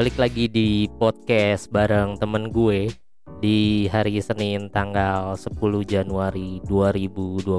balik 0.00 0.16
lagi 0.16 0.48
di 0.48 0.88
podcast 0.96 1.68
bareng 1.68 2.16
temen 2.16 2.48
gue 2.48 2.88
di 3.36 3.84
hari 3.92 4.16
Senin 4.24 4.72
tanggal 4.72 5.36
10 5.36 5.60
Januari 5.84 6.56
2022 6.64 7.52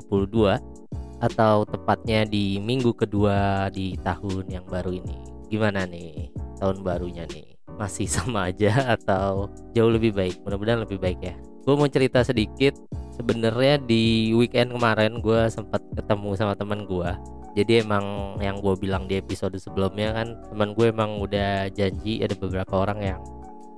atau 1.22 1.56
tepatnya 1.70 2.26
di 2.26 2.58
minggu 2.58 2.98
kedua 2.98 3.70
di 3.70 3.94
tahun 4.02 4.50
yang 4.50 4.66
baru 4.66 4.90
ini. 4.90 5.22
Gimana 5.54 5.86
nih 5.86 6.34
tahun 6.58 6.82
barunya 6.82 7.30
nih? 7.30 7.62
Masih 7.78 8.10
sama 8.18 8.50
aja 8.50 8.98
atau 8.98 9.46
jauh 9.78 9.94
lebih 9.94 10.10
baik? 10.10 10.42
Mudah-mudahan 10.42 10.82
lebih 10.82 10.98
baik 10.98 11.22
ya. 11.22 11.38
Gue 11.62 11.78
mau 11.78 11.86
cerita 11.94 12.26
sedikit. 12.26 12.74
Sebenarnya 13.22 13.78
di 13.86 14.34
weekend 14.34 14.74
kemarin 14.74 15.22
gue 15.22 15.46
sempat 15.54 15.86
ketemu 15.94 16.34
sama 16.34 16.58
teman 16.58 16.90
gue 16.90 17.14
jadi 17.52 17.84
emang 17.84 18.38
yang 18.40 18.64
gue 18.64 18.76
bilang 18.80 19.12
di 19.12 19.20
episode 19.20 19.56
sebelumnya 19.60 20.16
kan 20.16 20.28
teman 20.48 20.72
gue 20.72 20.88
emang 20.88 21.20
udah 21.20 21.68
janji 21.76 22.24
ada 22.24 22.32
beberapa 22.36 22.88
orang 22.88 23.00
yang 23.04 23.22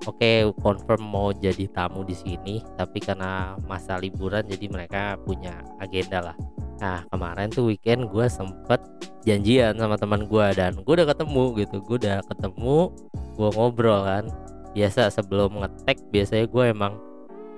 oke 0.06 0.20
okay, 0.20 0.46
confirm 0.62 1.02
mau 1.02 1.34
jadi 1.34 1.66
tamu 1.72 2.06
di 2.06 2.14
sini 2.14 2.62
tapi 2.76 3.02
karena 3.02 3.58
masa 3.66 3.98
liburan 3.98 4.46
jadi 4.46 4.66
mereka 4.70 5.18
punya 5.24 5.64
agenda 5.82 6.22
lah. 6.32 6.38
Nah 6.84 7.08
kemarin 7.08 7.48
tuh 7.48 7.72
weekend 7.72 8.12
gue 8.12 8.28
sempet 8.28 8.84
janjian 9.24 9.80
sama 9.80 9.96
teman 9.96 10.28
gue 10.28 10.46
dan 10.54 10.76
gue 10.76 10.94
udah 10.94 11.08
ketemu 11.08 11.44
gitu. 11.64 11.76
Gue 11.88 11.96
udah 12.04 12.20
ketemu 12.28 12.92
gue 13.40 13.50
ngobrol 13.56 14.04
kan. 14.04 14.26
Biasa 14.74 15.08
sebelum 15.14 15.64
ngetek 15.64 16.02
biasanya 16.12 16.46
gue 16.50 16.64
emang 16.68 16.94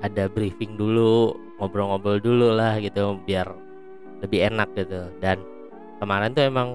ada 0.03 0.29
briefing 0.29 0.77
dulu 0.77 1.33
ngobrol-ngobrol 1.57 2.19
dulu 2.19 2.53
lah 2.53 2.77
gitu 2.77 3.17
biar 3.25 3.49
lebih 4.21 4.53
enak 4.53 4.69
gitu. 4.77 5.09
Dan 5.23 5.41
kemarin 5.99 6.31
tuh 6.35 6.45
emang 6.45 6.69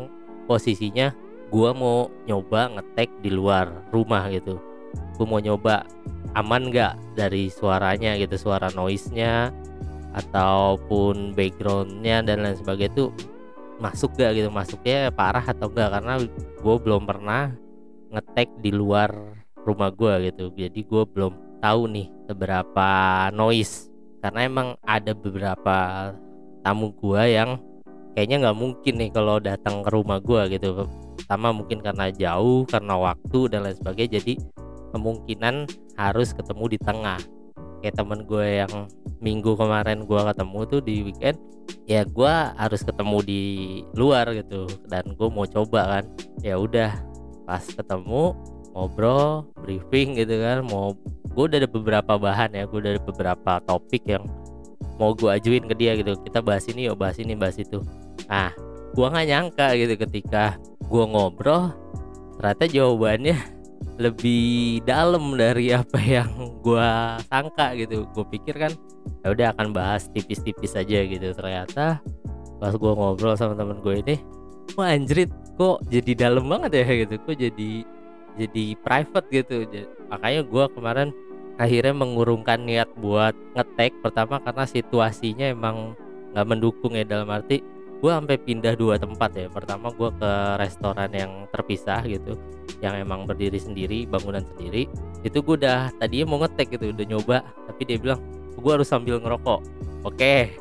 posisinya 0.49 1.13
gue 1.51 1.71
mau 1.75 2.07
nyoba 2.25 2.79
ngetek 2.79 3.11
di 3.21 3.31
luar 3.35 3.71
rumah 3.91 4.31
gitu. 4.31 4.59
Gue 5.19 5.27
mau 5.27 5.43
nyoba 5.43 5.85
aman 6.39 6.71
gak 6.71 6.95
dari 7.19 7.51
suaranya 7.51 8.15
gitu 8.19 8.39
suara 8.39 8.71
noise 8.71 9.11
nya 9.11 9.51
ataupun 10.15 11.35
backgroundnya 11.35 12.23
dan 12.23 12.43
lain 12.43 12.59
sebagainya 12.59 12.95
itu 12.95 13.05
masuk 13.83 14.15
gak 14.19 14.35
gitu 14.39 14.51
masuknya 14.51 15.11
parah 15.11 15.43
atau 15.43 15.71
enggak 15.71 15.91
karena 15.99 16.15
gue 16.61 16.77
belum 16.83 17.03
pernah 17.07 17.55
ngetek 18.11 18.51
di 18.63 18.71
luar 18.75 19.11
rumah 19.63 19.91
gue 19.95 20.31
gitu. 20.31 20.51
Jadi 20.55 20.81
gue 20.87 21.03
belum 21.07 21.63
tahu 21.63 21.83
nih 21.91 22.09
seberapa 22.27 22.91
noise. 23.35 23.91
Karena 24.21 24.41
emang 24.45 24.69
ada 24.85 25.17
beberapa 25.17 25.77
tamu 26.61 26.93
gue 26.93 27.23
yang 27.25 27.57
kayaknya 28.15 28.49
nggak 28.49 28.59
mungkin 28.59 28.95
nih 28.99 29.11
kalau 29.15 29.37
datang 29.39 29.83
ke 29.87 29.91
rumah 29.93 30.19
gue 30.19 30.59
gitu. 30.59 30.87
Pertama 31.17 31.55
mungkin 31.55 31.79
karena 31.79 32.11
jauh 32.11 32.67
karena 32.67 32.95
waktu 32.99 33.41
dan 33.51 33.67
lain 33.67 33.77
sebagainya. 33.79 34.19
Jadi 34.19 34.35
kemungkinan 34.91 35.55
harus 35.95 36.35
ketemu 36.35 36.65
di 36.75 36.79
tengah. 36.83 37.21
Kayak 37.81 37.97
temen 37.97 38.21
gue 38.29 38.47
yang 38.67 38.73
minggu 39.25 39.57
kemarin 39.57 40.05
gue 40.05 40.21
ketemu 40.21 40.59
tuh 40.69 40.81
di 40.85 40.97
weekend 41.07 41.37
ya 41.89 42.03
gue 42.07 42.35
harus 42.59 42.81
ketemu 42.83 43.19
di 43.23 43.43
luar 43.95 44.31
gitu. 44.35 44.67
Dan 44.91 45.15
gue 45.15 45.29
mau 45.31 45.47
coba 45.47 45.99
kan. 45.99 46.05
Ya 46.43 46.59
udah 46.59 46.91
pas 47.47 47.63
ketemu 47.63 48.35
ngobrol 48.75 49.51
briefing 49.63 50.19
gitu 50.19 50.35
kan. 50.43 50.67
Mau 50.67 50.99
gue 51.31 51.45
udah 51.47 51.59
ada 51.63 51.71
beberapa 51.71 52.13
bahan 52.19 52.59
ya. 52.59 52.67
Gue 52.67 52.83
udah 52.83 52.93
ada 52.99 53.03
beberapa 53.03 53.53
topik 53.65 54.03
yang 54.07 54.27
mau 55.01 55.17
gue 55.17 55.33
ajuin 55.33 55.65
ke 55.65 55.73
dia 55.73 55.97
gitu. 55.97 56.13
Kita 56.21 56.45
bahas 56.45 56.69
ini 56.69 56.93
yuk 56.93 57.01
bahas 57.01 57.17
ini 57.17 57.33
bahas 57.33 57.57
itu. 57.57 57.81
Nah 58.29 58.53
gue 58.93 59.07
nggak 59.09 59.27
nyangka 59.33 59.67
gitu 59.81 59.95
ketika 59.97 60.61
gue 60.85 61.05
ngobrol 61.09 61.73
ternyata 62.37 62.65
jawabannya 62.69 63.37
lebih 64.05 64.85
dalam 64.85 65.33
dari 65.41 65.73
apa 65.73 65.97
yang 65.97 66.61
gue 66.61 66.91
sangka 67.33 67.73
gitu. 67.81 68.05
Gue 68.13 68.25
pikir 68.29 68.61
kan 68.61 68.73
ya 69.25 69.33
udah 69.33 69.47
akan 69.57 69.73
bahas 69.73 70.13
tipis-tipis 70.13 70.77
aja 70.77 71.01
gitu. 71.09 71.33
Ternyata 71.33 72.05
pas 72.61 72.77
gue 72.77 72.93
ngobrol 72.93 73.33
sama 73.41 73.57
temen 73.57 73.81
gue 73.81 74.05
ini 74.05 74.17
wah 74.77 74.93
anjrit 74.93 75.33
kok 75.57 75.81
jadi 75.89 76.29
dalam 76.29 76.45
banget 76.45 76.85
ya? 76.85 77.09
gitu. 77.09 77.17
Kok 77.25 77.37
jadi 77.41 77.71
jadi 78.37 78.65
private 78.85 79.27
gitu. 79.33 79.57
Makanya 80.13 80.45
gue 80.45 80.65
kemarin 80.77 81.09
akhirnya 81.61 81.93
mengurungkan 81.93 82.65
niat 82.65 82.89
buat 82.97 83.37
ngetek 83.53 84.01
pertama 84.01 84.41
karena 84.41 84.65
situasinya 84.65 85.45
emang 85.53 85.93
nggak 86.33 86.47
mendukung 86.49 86.97
ya 86.97 87.05
dalam 87.05 87.29
arti 87.29 87.61
gue 88.01 88.09
sampai 88.09 88.41
pindah 88.41 88.75
dua 88.81 88.97
tempat 88.97 89.31
ya. 89.37 89.47
Pertama 89.53 89.93
gue 89.93 90.09
ke 90.17 90.33
restoran 90.57 91.13
yang 91.13 91.45
terpisah 91.53 92.01
gitu 92.09 92.33
yang 92.81 92.97
emang 92.97 93.29
berdiri 93.29 93.61
sendiri 93.61 94.09
bangunan 94.09 94.41
sendiri. 94.57 94.89
Itu 95.21 95.45
gue 95.45 95.61
udah 95.61 95.93
tadinya 96.01 96.33
mau 96.33 96.41
ngetek 96.41 96.81
gitu 96.81 96.97
udah 96.97 97.07
nyoba. 97.07 97.45
Tapi 97.69 97.83
dia 97.85 98.01
bilang 98.01 98.25
gue 98.57 98.73
harus 98.73 98.89
sambil 98.89 99.21
ngerokok. 99.21 99.61
Oke 100.09 100.57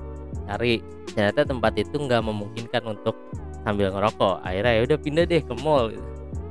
cari. 0.51 0.83
Ternyata 1.15 1.47
tempat 1.47 1.73
itu 1.79 1.95
nggak 1.95 2.21
memungkinkan 2.27 2.83
untuk 2.91 3.15
sambil 3.63 3.87
ngerokok. 3.95 4.43
Akhirnya 4.43 4.73
ya 4.75 4.81
udah 4.83 4.97
pindah 4.99 5.23
deh 5.23 5.39
ke 5.39 5.55
mall. 5.63 5.95
Gitu. 5.95 6.07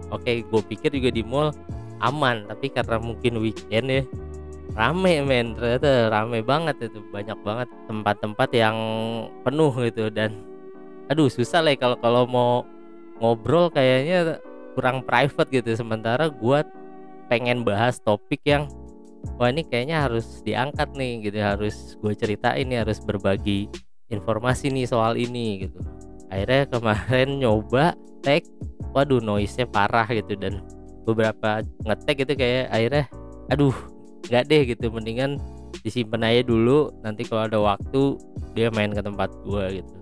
oke 0.09 0.33
gue 0.41 0.63
pikir 0.73 0.89
juga 0.97 1.13
di 1.13 1.21
mall 1.21 1.53
aman. 2.01 2.49
Tapi 2.49 2.73
karena 2.73 2.97
mungkin 2.97 3.45
weekend 3.45 3.93
ya 3.93 4.03
rame 4.79 5.27
men. 5.27 5.59
Ternyata 5.59 6.09
rame 6.09 6.39
banget 6.47 6.79
itu. 6.87 7.03
Banyak 7.11 7.39
banget 7.43 7.69
tempat-tempat 7.91 8.49
yang 8.55 8.77
penuh 9.43 9.75
gitu. 9.83 10.07
Dan 10.09 10.47
aduh 11.11 11.27
susah 11.27 11.67
lah 11.67 11.75
kalau 11.75 11.99
kalau 11.99 12.23
mau 12.31 12.63
ngobrol 13.19 13.69
kayaknya 13.75 14.39
kurang 14.79 15.03
private 15.03 15.51
gitu. 15.51 15.75
Sementara 15.75 16.31
gue 16.31 16.63
pengen 17.27 17.67
bahas 17.67 17.99
topik 17.99 18.41
yang 18.47 18.71
wah 19.37 19.51
ini 19.51 19.67
kayaknya 19.67 20.07
harus 20.07 20.41
diangkat 20.47 20.95
nih 20.95 21.27
gitu. 21.27 21.39
Harus 21.43 21.99
gue 21.99 22.15
ceritain 22.15 22.63
nih 22.63 22.87
harus 22.87 23.03
berbagi 23.03 23.67
informasi 24.07 24.71
nih 24.71 24.87
soal 24.87 25.19
ini 25.19 25.67
gitu. 25.67 25.83
Akhirnya 26.31 26.71
kemarin 26.71 27.29
nyoba 27.43 27.99
tag 28.23 28.47
waduh 28.95 29.19
noise 29.19 29.59
nya 29.59 29.67
parah 29.67 30.07
gitu. 30.07 30.39
Dan 30.39 30.63
beberapa 31.03 31.67
ngetek 31.83 32.23
gitu 32.23 32.33
kayak 32.39 32.69
akhirnya 32.71 33.05
aduh 33.49 33.73
nggak 34.27 34.45
deh 34.51 34.63
gitu 34.75 34.91
mendingan 34.91 35.39
disimpan 35.87 36.27
aja 36.27 36.43
dulu 36.43 36.91
nanti 37.07 37.23
kalau 37.23 37.47
ada 37.47 37.59
waktu 37.63 38.19
dia 38.53 38.69
main 38.75 38.91
ke 38.91 39.01
tempat 39.01 39.31
gua 39.47 39.71
gitu. 39.71 39.95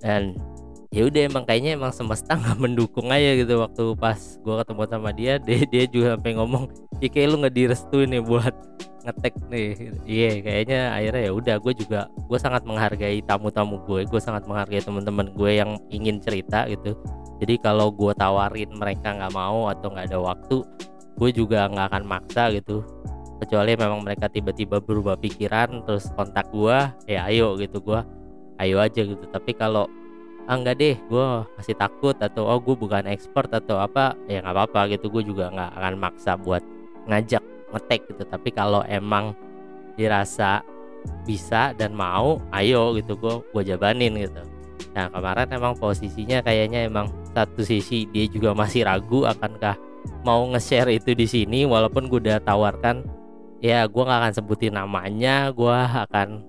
Dan 0.00 0.38
ya 0.94 1.10
udah 1.10 1.22
emang 1.26 1.42
kayaknya 1.42 1.74
emang 1.74 1.90
semesta 1.90 2.36
nggak 2.40 2.58
mendukung 2.62 3.10
aja 3.10 3.34
gitu 3.34 3.58
waktu 3.58 3.84
pas 3.98 4.38
gua 4.46 4.62
ketemu 4.62 4.82
sama 4.86 5.10
dia 5.10 5.42
dia 5.42 5.66
dia 5.66 5.84
juga 5.90 6.14
sampai 6.14 6.32
ngomong 6.38 6.64
ya 7.02 7.08
kayak 7.10 7.28
lu 7.34 7.36
nggak 7.42 7.54
direstuin 7.54 8.08
nih 8.14 8.22
buat 8.22 8.54
ngetek 9.04 9.34
nih. 9.52 9.68
Iya 10.08 10.24
yeah, 10.24 10.34
kayaknya 10.40 10.80
akhirnya 10.96 11.22
ya 11.28 11.32
udah 11.36 11.56
gue 11.60 11.72
juga 11.76 12.00
gue 12.08 12.38
sangat 12.40 12.64
menghargai 12.64 13.20
tamu-tamu 13.20 13.76
gue 13.84 14.08
gue 14.08 14.20
sangat 14.20 14.48
menghargai 14.48 14.80
teman-teman 14.80 15.28
gue 15.36 15.50
yang 15.60 15.76
ingin 15.92 16.16
cerita 16.24 16.64
gitu. 16.72 16.96
Jadi 17.44 17.60
kalau 17.60 17.92
gue 17.92 18.16
tawarin 18.16 18.72
mereka 18.72 19.12
nggak 19.12 19.34
mau 19.36 19.68
atau 19.68 19.92
nggak 19.92 20.08
ada 20.08 20.18
waktu 20.24 20.56
gue 21.20 21.30
juga 21.36 21.68
nggak 21.68 21.86
akan 21.92 22.04
maksa 22.08 22.50
gitu 22.56 22.80
kecuali 23.42 23.74
memang 23.74 24.00
mereka 24.04 24.30
tiba-tiba 24.30 24.78
berubah 24.78 25.18
pikiran 25.18 25.82
terus 25.84 26.10
kontak 26.14 26.48
gua 26.50 26.94
ya 27.08 27.26
ayo 27.30 27.58
gitu. 27.58 27.82
Gua 27.82 28.06
ayo 28.60 28.78
aja 28.80 29.02
gitu. 29.02 29.24
Tapi 29.28 29.52
kalau 29.56 29.90
ah 30.44 30.54
enggak 30.60 30.76
deh 30.76 30.96
gua 31.08 31.48
masih 31.56 31.72
takut 31.72 32.12
atau 32.20 32.44
oh 32.44 32.60
gue 32.60 32.76
bukan 32.76 33.08
expert 33.08 33.48
atau 33.48 33.80
apa 33.80 34.12
ya 34.28 34.44
nggak 34.44 34.54
apa-apa 34.54 34.80
gitu. 34.96 35.08
Gue 35.08 35.22
juga 35.24 35.48
nggak 35.48 35.70
akan 35.76 35.94
maksa 35.98 36.36
buat 36.36 36.62
ngajak 37.08 37.42
ngetek 37.72 38.00
gitu. 38.12 38.22
Tapi 38.28 38.48
kalau 38.52 38.84
emang 38.86 39.32
dirasa 39.96 40.60
bisa 41.24 41.72
dan 41.76 41.92
mau 41.96 42.40
ayo 42.52 42.96
gitu. 42.96 43.16
Gue 43.16 43.40
gue 43.52 43.62
jabanin 43.74 44.14
gitu. 44.20 44.42
Nah 44.94 45.10
kemarin 45.10 45.50
emang 45.50 45.74
posisinya 45.74 46.38
kayaknya 46.44 46.86
emang 46.86 47.10
satu 47.34 47.66
sisi 47.66 48.06
dia 48.14 48.30
juga 48.30 48.54
masih 48.54 48.86
ragu 48.86 49.26
akankah 49.26 49.74
mau 50.22 50.44
nge-share 50.52 50.94
itu 50.94 51.12
di 51.16 51.26
sini 51.26 51.66
walaupun 51.66 52.06
gue 52.06 52.20
udah 52.22 52.38
tawarkan 52.44 53.02
ya 53.62 53.86
gue 53.86 54.02
nggak 54.02 54.20
akan 54.24 54.34
sebutin 54.34 54.74
namanya 54.74 55.52
gue 55.54 55.78
akan 56.08 56.42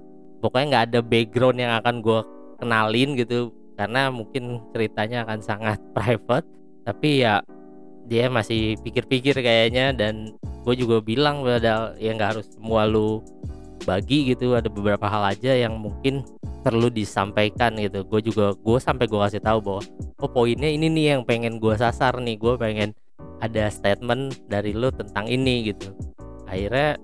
pokoknya 0.46 0.66
nggak 0.70 0.86
ada 0.94 1.00
background 1.02 1.58
yang 1.58 1.74
akan 1.82 1.96
gue 2.06 2.20
kenalin 2.62 3.18
gitu. 3.18 3.50
Karena 3.76 4.08
mungkin 4.08 4.64
ceritanya 4.72 5.28
akan 5.28 5.40
sangat 5.44 5.80
private 5.98 6.48
tapi 6.86 7.26
ya 7.26 7.42
dia 8.06 8.30
masih 8.30 8.78
pikir-pikir 8.86 9.42
kayaknya. 9.42 9.92
Dan 9.92 10.38
gue 10.64 10.76
juga 10.78 11.02
bilang 11.02 11.42
padahal 11.42 11.98
ya 11.98 12.14
nggak 12.14 12.32
harus 12.38 12.48
semua 12.54 12.86
lu 12.88 13.26
bagi 13.86 14.34
gitu 14.34 14.58
ada 14.58 14.66
beberapa 14.66 15.06
hal 15.06 15.36
aja 15.36 15.54
yang 15.54 15.78
mungkin 15.78 16.26
perlu 16.64 16.90
disampaikan 16.94 17.78
gitu. 17.82 18.06
Gue 18.06 18.22
juga 18.24 18.54
gue 18.56 18.78
sampai 18.80 19.06
gue 19.10 19.20
kasih 19.20 19.44
tahu 19.44 19.60
bahwa 19.62 19.82
oh 20.22 20.30
poinnya 20.32 20.70
ini 20.70 20.88
nih 20.90 21.06
yang 21.18 21.22
pengen 21.26 21.58
gue 21.58 21.76
sasar 21.76 22.18
nih. 22.22 22.38
Gue 22.40 22.56
pengen 22.56 22.96
ada 23.44 23.68
statement 23.68 24.48
dari 24.48 24.72
lu 24.72 24.88
tentang 24.96 25.28
ini 25.28 25.74
gitu 25.74 25.92
akhirnya 26.46 27.00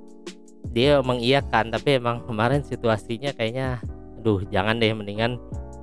dia 0.72 1.02
mengiyakan 1.02 1.74
tapi 1.74 2.00
emang 2.00 2.24
kemarin 2.24 2.64
situasinya 2.64 3.34
kayaknya 3.36 3.82
aduh 4.22 4.46
jangan 4.54 4.78
deh 4.78 4.94
mendingan 4.94 5.42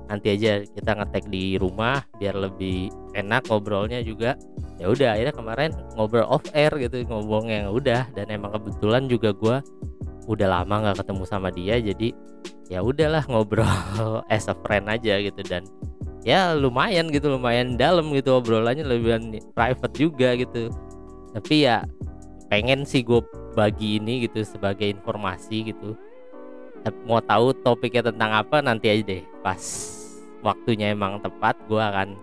nanti 0.09 0.33
aja 0.33 0.65
kita 0.65 0.97
ngetek 0.97 1.29
di 1.29 1.55
rumah 1.61 2.01
biar 2.17 2.33
lebih 2.33 2.89
enak 3.13 3.45
ngobrolnya 3.45 4.01
juga. 4.01 4.33
Ya 4.81 4.89
udah 4.89 5.13
akhirnya 5.13 5.35
kemarin 5.35 5.71
ngobrol 5.93 6.25
off 6.25 6.43
air 6.57 6.73
gitu 6.81 7.05
ngomong 7.05 7.53
yang 7.53 7.69
udah. 7.69 8.09
Dan 8.17 8.33
emang 8.33 8.57
kebetulan 8.57 9.05
juga 9.05 9.29
gue 9.37 9.57
udah 10.25 10.47
lama 10.49 10.75
nggak 10.89 11.05
ketemu 11.05 11.23
sama 11.25 11.49
dia 11.49 11.81
jadi 11.81 12.13
ya 12.69 12.85
udahlah 12.85 13.25
ngobrol 13.29 13.65
as 14.33 14.49
a 14.49 14.57
friend 14.65 14.89
aja 14.89 15.21
gitu. 15.21 15.45
Dan 15.45 15.69
ya 16.25 16.57
lumayan 16.57 17.13
gitu 17.13 17.29
lumayan 17.29 17.77
dalam 17.77 18.09
gitu 18.11 18.41
obrolannya 18.41 18.83
lebih 18.89 19.45
private 19.53 19.93
juga 19.93 20.33
gitu. 20.33 20.73
Tapi 21.37 21.69
ya 21.69 21.85
pengen 22.49 22.81
sih 22.81 23.05
gue 23.05 23.21
bagi 23.53 24.01
ini 24.01 24.25
gitu 24.27 24.41
sebagai 24.45 24.85
informasi 24.89 25.73
gitu. 25.73 25.97
Mau 27.03 27.19
tahu 27.19 27.51
topiknya 27.59 28.09
tentang 28.09 28.31
apa 28.33 28.63
nanti 28.63 28.87
aja 28.87 29.03
deh. 29.03 29.23
Pas 29.43 29.61
waktunya 30.39 30.95
emang 30.95 31.19
tepat 31.19 31.59
gue 31.67 31.81
akan 31.81 32.15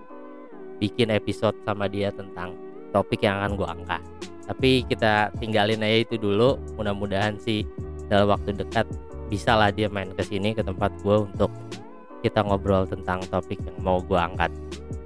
bikin 0.80 1.12
episode 1.12 1.56
sama 1.64 1.88
dia 1.88 2.08
tentang 2.12 2.56
topik 2.92 3.24
yang 3.24 3.40
akan 3.40 3.52
gue 3.56 3.68
angkat. 3.68 4.02
Tapi 4.46 4.86
kita 4.86 5.34
tinggalin 5.36 5.84
aja 5.84 5.98
itu 6.06 6.16
dulu. 6.16 6.56
Mudah-mudahan 6.78 7.36
sih 7.36 7.66
dalam 8.08 8.32
waktu 8.32 8.56
dekat 8.56 8.86
bisa 9.26 9.58
lah 9.58 9.74
dia 9.74 9.90
main 9.90 10.08
ke 10.14 10.22
sini 10.22 10.54
ke 10.54 10.62
tempat 10.62 10.94
gue 11.02 11.26
untuk 11.26 11.50
kita 12.22 12.42
ngobrol 12.46 12.86
tentang 12.86 13.20
topik 13.28 13.58
yang 13.60 13.78
mau 13.82 13.98
gue 14.00 14.16
angkat. 14.16 14.50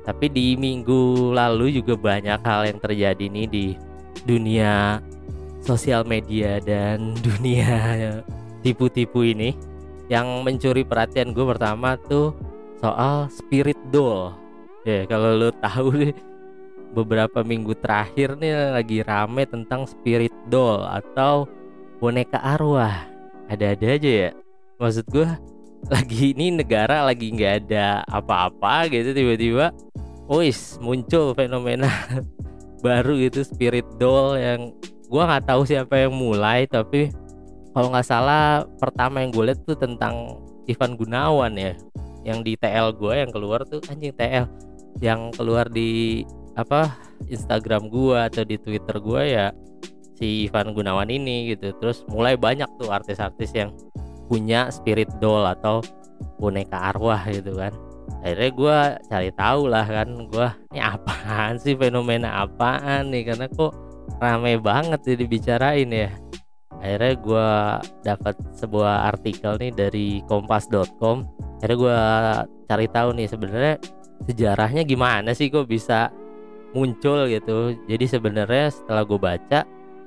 Tapi 0.05 0.26
di 0.32 0.56
minggu 0.56 1.32
lalu 1.34 1.81
juga 1.81 1.96
banyak 1.96 2.40
hal 2.40 2.69
yang 2.69 2.78
terjadi 2.81 3.25
nih 3.28 3.46
di 3.49 3.66
dunia 4.25 5.00
sosial 5.70 6.02
media 6.02 6.58
dan 6.58 7.14
dunia 7.26 8.19
tipu-tipu 8.67 9.22
ini 9.22 9.55
yang 10.11 10.43
mencuri 10.43 10.82
perhatian 10.82 11.31
gue 11.31 11.46
pertama 11.46 11.94
tuh 12.11 12.34
soal 12.82 13.31
spirit 13.31 13.78
doll. 13.94 14.34
Ya 14.82 15.06
kalau 15.06 15.38
lo 15.38 15.55
tahu 15.55 15.94
nih 16.02 16.14
beberapa 16.90 17.46
minggu 17.46 17.78
terakhir 17.78 18.34
nih 18.34 18.75
lagi 18.75 19.06
rame 19.06 19.46
tentang 19.46 19.87
spirit 19.87 20.34
doll 20.50 20.82
atau 20.82 21.46
boneka 22.02 22.43
arwah. 22.43 23.06
Ada-ada 23.46 23.87
aja 23.94 24.11
ya. 24.26 24.31
Maksud 24.82 25.06
gue 25.06 25.28
lagi 25.94 26.34
ini 26.34 26.50
negara 26.50 27.06
lagi 27.06 27.31
nggak 27.31 27.55
ada 27.70 28.02
apa-apa 28.11 28.90
gitu 28.90 29.14
tiba-tiba 29.14 29.70
wis 30.26 30.76
muncul 30.82 31.32
fenomena 31.32 31.88
baru 32.82 33.16
gitu 33.16 33.46
spirit 33.46 33.87
doll 33.96 34.37
yang 34.37 34.75
gue 35.11 35.23
nggak 35.27 35.45
tahu 35.51 35.67
siapa 35.67 36.07
yang 36.07 36.15
mulai 36.15 36.71
tapi 36.71 37.11
kalau 37.75 37.91
nggak 37.91 38.07
salah 38.07 38.62
pertama 38.79 39.27
yang 39.27 39.35
gue 39.35 39.51
lihat 39.51 39.61
tuh 39.67 39.75
tentang 39.75 40.39
Ivan 40.71 40.95
Gunawan 40.95 41.55
ya. 41.59 41.75
Yang 42.21 42.39
di 42.47 42.53
TL 42.55 42.95
gue 42.95 43.15
yang 43.17 43.31
keluar 43.33 43.67
tuh 43.67 43.83
anjing 43.91 44.15
TL 44.15 44.47
yang 45.01 45.31
keluar 45.33 45.71
di 45.71 46.23
apa 46.59 46.99
Instagram 47.31 47.87
gua 47.87 48.27
atau 48.27 48.43
di 48.43 48.59
Twitter 48.59 48.97
gua 48.99 49.23
ya 49.23 49.47
si 50.19 50.51
Ivan 50.51 50.75
Gunawan 50.77 51.09
ini 51.09 51.55
gitu. 51.55 51.73
Terus 51.79 52.05
mulai 52.11 52.35
banyak 52.35 52.69
tuh 52.77 52.91
artis-artis 52.93 53.55
yang 53.55 53.73
punya 54.29 54.69
spirit 54.69 55.09
doll 55.23 55.47
atau 55.47 55.81
boneka 56.37 56.93
arwah 56.93 57.25
gitu 57.31 57.57
kan. 57.57 57.73
Akhirnya 58.21 58.51
gue 58.53 58.79
cari 59.09 59.31
tahu 59.33 59.62
lah 59.71 59.87
kan 59.89 60.09
gue 60.29 60.49
ini 60.77 60.81
apaan 60.85 61.57
sih 61.57 61.73
fenomena 61.73 62.45
apaan 62.45 63.09
nih? 63.09 63.33
Karena 63.33 63.49
kok 63.49 63.73
rame 64.19 64.59
banget 64.59 65.01
sih 65.07 65.17
dibicarain 65.17 65.91
ya. 65.93 66.11
Akhirnya 66.81 67.15
gue 67.21 67.49
dapat 68.03 68.35
sebuah 68.57 69.12
artikel 69.12 69.61
nih 69.61 69.73
dari 69.77 70.07
kompas.com 70.25 71.29
akhirnya 71.61 71.77
gue 71.77 71.99
cari 72.73 72.87
tahu 72.89 73.09
nih 73.21 73.29
sebenarnya 73.29 73.75
sejarahnya 74.25 74.83
gimana 74.89 75.37
sih 75.37 75.53
kok 75.53 75.69
bisa 75.69 76.09
muncul 76.73 77.29
gitu. 77.29 77.77
Jadi 77.85 78.05
sebenarnya 78.09 78.73
setelah 78.73 79.05
gue 79.05 79.21
baca 79.21 79.61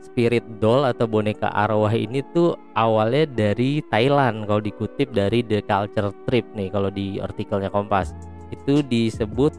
spirit 0.04 0.44
doll 0.60 0.84
atau 0.84 1.08
boneka 1.08 1.48
arwah 1.54 1.94
ini 1.94 2.20
tuh 2.36 2.58
awalnya 2.76 3.24
dari 3.30 3.80
Thailand 3.88 4.46
kalau 4.50 4.60
dikutip 4.60 5.16
dari 5.16 5.42
The 5.42 5.64
Culture 5.64 6.12
Trip 6.28 6.46
nih 6.58 6.70
kalau 6.74 6.90
di 6.92 7.22
artikelnya 7.22 7.72
Kompas. 7.72 8.12
Itu 8.52 8.86
disebut 8.86 9.54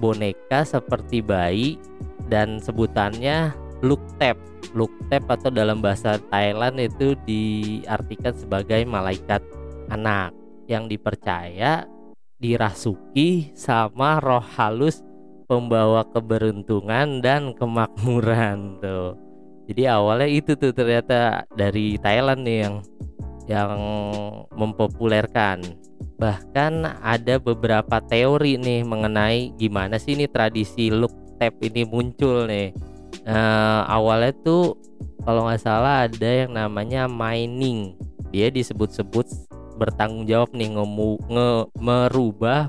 boneka 0.00 0.64
seperti 0.64 1.20
bayi 1.20 1.76
dan 2.32 2.62
sebutannya 2.62 3.52
look 3.80 4.00
tap 4.20 4.36
look 4.76 4.92
tap 5.10 5.26
atau 5.26 5.50
dalam 5.50 5.82
bahasa 5.82 6.20
Thailand 6.30 6.78
itu 6.78 7.16
diartikan 7.26 8.34
sebagai 8.36 8.86
malaikat 8.86 9.42
anak 9.90 10.30
yang 10.70 10.86
dipercaya 10.86 11.84
dirasuki 12.40 13.52
sama 13.52 14.22
roh 14.22 14.42
halus 14.56 15.02
pembawa 15.50 16.06
keberuntungan 16.08 17.18
dan 17.20 17.52
kemakmuran 17.58 18.78
tuh. 18.78 19.18
Jadi 19.66 19.82
awalnya 19.86 20.30
itu 20.30 20.54
tuh 20.54 20.70
ternyata 20.70 21.44
dari 21.54 21.98
Thailand 21.98 22.46
nih 22.46 22.58
yang 22.64 22.74
yang 23.50 23.78
mempopulerkan. 24.54 25.62
Bahkan 26.22 27.02
ada 27.02 27.42
beberapa 27.42 27.98
teori 27.98 28.56
nih 28.56 28.86
mengenai 28.86 29.54
gimana 29.58 29.98
sih 29.98 30.14
ini 30.14 30.30
tradisi 30.30 30.86
look 30.90 31.12
tap 31.42 31.58
ini 31.60 31.82
muncul 31.82 32.46
nih. 32.46 32.89
Uh, 33.28 33.82
awalnya 33.84 34.32
tuh 34.44 34.76
kalau 35.24 35.44
nggak 35.46 35.60
salah 35.60 36.08
ada 36.08 36.30
yang 36.46 36.56
namanya 36.56 37.04
mining. 37.04 37.92
Dia 38.30 38.48
disebut-sebut 38.48 39.26
bertanggung 39.76 40.28
jawab 40.28 40.52
nih 40.52 40.76
ngemu, 40.76 41.10
nge, 41.28 41.50
merubah 41.80 42.68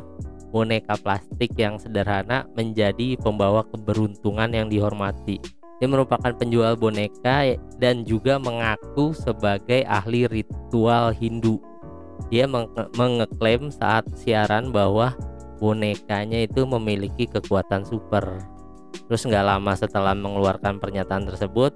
boneka 0.52 1.00
plastik 1.00 1.56
yang 1.56 1.80
sederhana 1.80 2.44
menjadi 2.60 3.16
pembawa 3.16 3.64
keberuntungan 3.72 4.52
yang 4.52 4.68
dihormati. 4.68 5.40
Dia 5.80 5.90
merupakan 5.90 6.30
penjual 6.36 6.78
boneka 6.78 7.58
dan 7.82 8.06
juga 8.06 8.38
mengaku 8.38 9.18
sebagai 9.18 9.82
ahli 9.90 10.30
ritual 10.30 11.10
Hindu. 11.16 11.58
Dia 12.30 12.46
menge 12.46 12.86
mengeklaim 12.94 13.74
saat 13.74 14.06
siaran 14.14 14.70
bahwa 14.70 15.18
bonekanya 15.58 16.46
itu 16.46 16.70
memiliki 16.70 17.26
kekuatan 17.26 17.82
super. 17.82 18.51
Terus 19.12 19.28
nggak 19.28 19.44
lama 19.44 19.76
setelah 19.76 20.16
mengeluarkan 20.16 20.80
pernyataan 20.80 21.28
tersebut, 21.28 21.76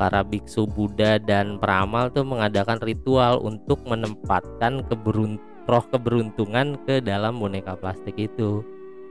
para 0.00 0.24
biksu 0.24 0.64
Buddha 0.64 1.20
dan 1.20 1.60
peramal 1.60 2.08
tuh 2.08 2.24
mengadakan 2.24 2.80
ritual 2.80 3.44
untuk 3.44 3.84
menempatkan 3.84 4.80
keberunt 4.88 5.36
roh 5.68 5.84
keberuntungan 5.92 6.80
ke 6.88 7.04
dalam 7.04 7.36
boneka 7.36 7.76
plastik 7.76 8.16
itu. 8.16 8.64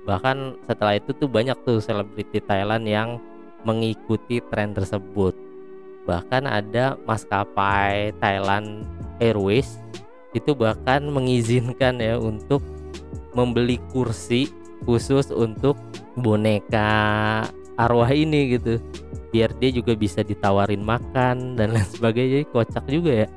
Bahkan 0.09 0.65
setelah 0.65 0.97
itu 0.97 1.13
tuh 1.13 1.29
banyak 1.29 1.53
tuh 1.61 1.77
selebriti 1.77 2.41
Thailand 2.41 2.89
yang 2.89 3.21
mengikuti 3.61 4.41
tren 4.49 4.73
tersebut. 4.73 5.37
Bahkan 6.09 6.49
ada 6.49 6.97
maskapai 7.05 8.09
Thailand 8.17 8.89
Airways 9.21 9.77
itu 10.33 10.57
bahkan 10.57 11.05
mengizinkan 11.13 12.01
ya 12.01 12.17
untuk 12.17 12.65
membeli 13.37 13.77
kursi 13.93 14.49
khusus 14.83 15.29
untuk 15.29 15.77
boneka 16.17 16.89
arwah 17.77 18.11
ini 18.11 18.57
gitu. 18.57 18.77
Biar 19.31 19.55
dia 19.57 19.71
juga 19.71 19.95
bisa 19.95 20.21
ditawarin 20.21 20.83
makan 20.83 21.55
dan 21.55 21.71
lain 21.71 21.87
sebagainya. 21.87 22.43
Kocak 22.51 22.83
juga 22.91 23.25
ya. 23.25 23.27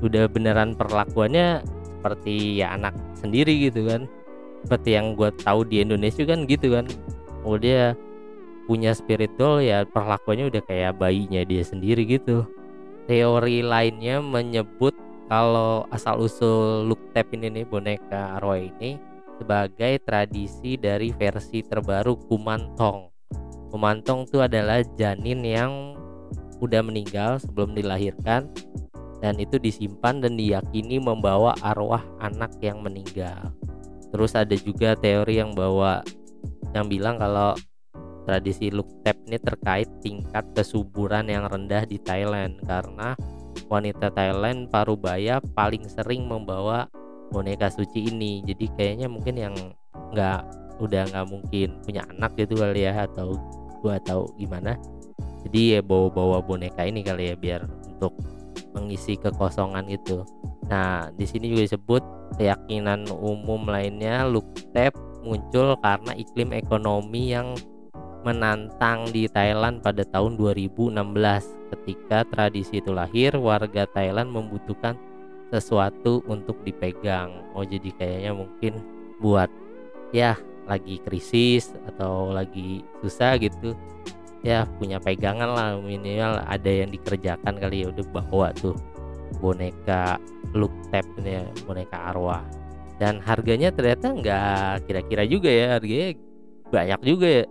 Udah 0.00 0.30
beneran 0.30 0.78
perlakuannya 0.78 1.66
seperti 1.98 2.62
ya 2.62 2.78
anak 2.78 2.94
sendiri 3.18 3.68
gitu 3.68 3.90
kan. 3.90 4.06
Seperti 4.62 4.94
yang 4.94 5.18
gue 5.18 5.30
tahu 5.42 5.66
di 5.66 5.82
Indonesia 5.82 6.22
kan 6.22 6.46
gitu 6.46 6.78
kan. 6.78 6.86
Oh 7.42 7.58
dia 7.58 7.98
punya 8.66 8.90
spirit 8.94 9.30
doll 9.38 9.62
ya 9.62 9.86
perlakuannya 9.86 10.50
udah 10.50 10.62
kayak 10.66 10.98
bayinya 10.98 11.42
dia 11.42 11.62
sendiri 11.62 12.06
gitu. 12.06 12.46
Teori 13.06 13.62
lainnya 13.62 14.18
menyebut 14.18 14.94
kalau 15.26 15.86
asal 15.90 16.22
usul 16.22 16.86
look 16.86 17.02
tap 17.14 17.30
ini 17.34 17.50
nih 17.50 17.64
boneka 17.66 18.38
arwah 18.38 18.58
ini 18.58 18.98
sebagai 19.36 20.00
tradisi 20.02 20.80
dari 20.80 21.12
versi 21.12 21.60
terbaru 21.60 22.16
Kumantong 22.28 23.16
Pemantong 23.76 24.24
itu 24.24 24.38
adalah 24.40 24.80
janin 24.96 25.42
yang 25.42 25.72
udah 26.62 26.80
meninggal 26.80 27.36
sebelum 27.36 27.76
dilahirkan 27.76 28.48
dan 29.20 29.34
itu 29.36 29.60
disimpan 29.60 30.22
dan 30.22 30.38
diyakini 30.38 30.96
membawa 30.96 31.52
arwah 31.60 32.00
anak 32.22 32.56
yang 32.64 32.80
meninggal. 32.80 33.52
Terus 34.14 34.32
ada 34.32 34.56
juga 34.56 34.96
teori 34.96 35.42
yang 35.42 35.52
bawa 35.52 36.00
yang 36.72 36.88
bilang 36.88 37.20
kalau 37.20 37.52
tradisi 38.24 38.72
look 38.72 38.88
tap 39.04 39.18
ini 39.28 39.36
terkait 39.40 39.88
tingkat 40.00 40.44
kesuburan 40.56 41.28
yang 41.28 41.44
rendah 41.44 41.84
di 41.84 42.00
Thailand 42.00 42.56
karena 42.64 43.12
wanita 43.68 44.08
Thailand 44.14 44.72
parubaya 44.72 45.42
paling 45.52 45.84
sering 45.90 46.24
membawa 46.24 46.88
boneka 47.30 47.70
suci 47.72 48.10
ini. 48.10 48.42
Jadi 48.44 48.66
kayaknya 48.74 49.06
mungkin 49.10 49.34
yang 49.36 49.54
nggak 50.14 50.40
udah 50.76 51.02
nggak 51.08 51.26
mungkin 51.28 51.68
punya 51.82 52.04
anak 52.12 52.36
gitu 52.36 52.60
kali 52.60 52.84
ya 52.84 53.06
atau 53.08 53.36
gua 53.80 53.96
tahu 54.02 54.28
gimana. 54.36 54.76
Jadi 55.46 55.78
ya 55.78 55.80
bawa-bawa 55.80 56.42
boneka 56.42 56.82
ini 56.84 57.06
kali 57.06 57.32
ya 57.32 57.36
biar 57.38 57.62
untuk 57.86 58.12
mengisi 58.74 59.16
kekosongan 59.16 59.88
itu. 59.88 60.26
Nah 60.68 61.08
di 61.14 61.24
sini 61.24 61.48
juga 61.48 61.72
disebut 61.72 62.02
keyakinan 62.36 63.08
umum 63.08 63.70
lainnya 63.70 64.26
look 64.26 64.46
tap 64.74 64.92
muncul 65.22 65.74
karena 65.82 66.12
iklim 66.14 66.54
ekonomi 66.54 67.34
yang 67.34 67.54
menantang 68.26 69.06
di 69.14 69.30
Thailand 69.30 69.78
pada 69.82 70.02
tahun 70.02 70.34
2016 70.34 70.98
ketika 71.70 72.26
tradisi 72.26 72.82
itu 72.82 72.90
lahir 72.90 73.38
warga 73.38 73.86
Thailand 73.86 74.34
membutuhkan 74.34 74.98
sesuatu 75.50 76.22
untuk 76.26 76.58
dipegang. 76.66 77.30
Oh 77.54 77.62
jadi 77.62 77.90
kayaknya 77.94 78.32
mungkin 78.34 78.72
buat 79.22 79.48
ya 80.10 80.36
lagi 80.66 80.98
krisis 81.06 81.72
atau 81.86 82.34
lagi 82.34 82.82
susah 82.98 83.38
gitu 83.38 83.78
ya 84.42 84.66
punya 84.78 84.98
pegangan 84.98 85.50
lah 85.50 85.68
minimal 85.78 86.42
ada 86.46 86.70
yang 86.70 86.90
dikerjakan 86.90 87.54
kali 87.58 87.86
ya 87.86 87.90
udah 87.90 88.06
bawa 88.14 88.50
tuh 88.54 88.74
boneka 89.42 90.18
look 90.54 90.72
tap 90.94 91.06
ini 91.18 91.42
ya 91.42 91.44
boneka 91.66 92.14
arwah. 92.14 92.42
Dan 92.96 93.20
harganya 93.20 93.68
ternyata 93.74 94.14
nggak 94.14 94.88
kira-kira 94.88 95.22
juga 95.28 95.50
ya 95.52 95.76
harganya 95.76 96.08
banyak 96.70 97.00
juga 97.04 97.28
ya. 97.28 97.44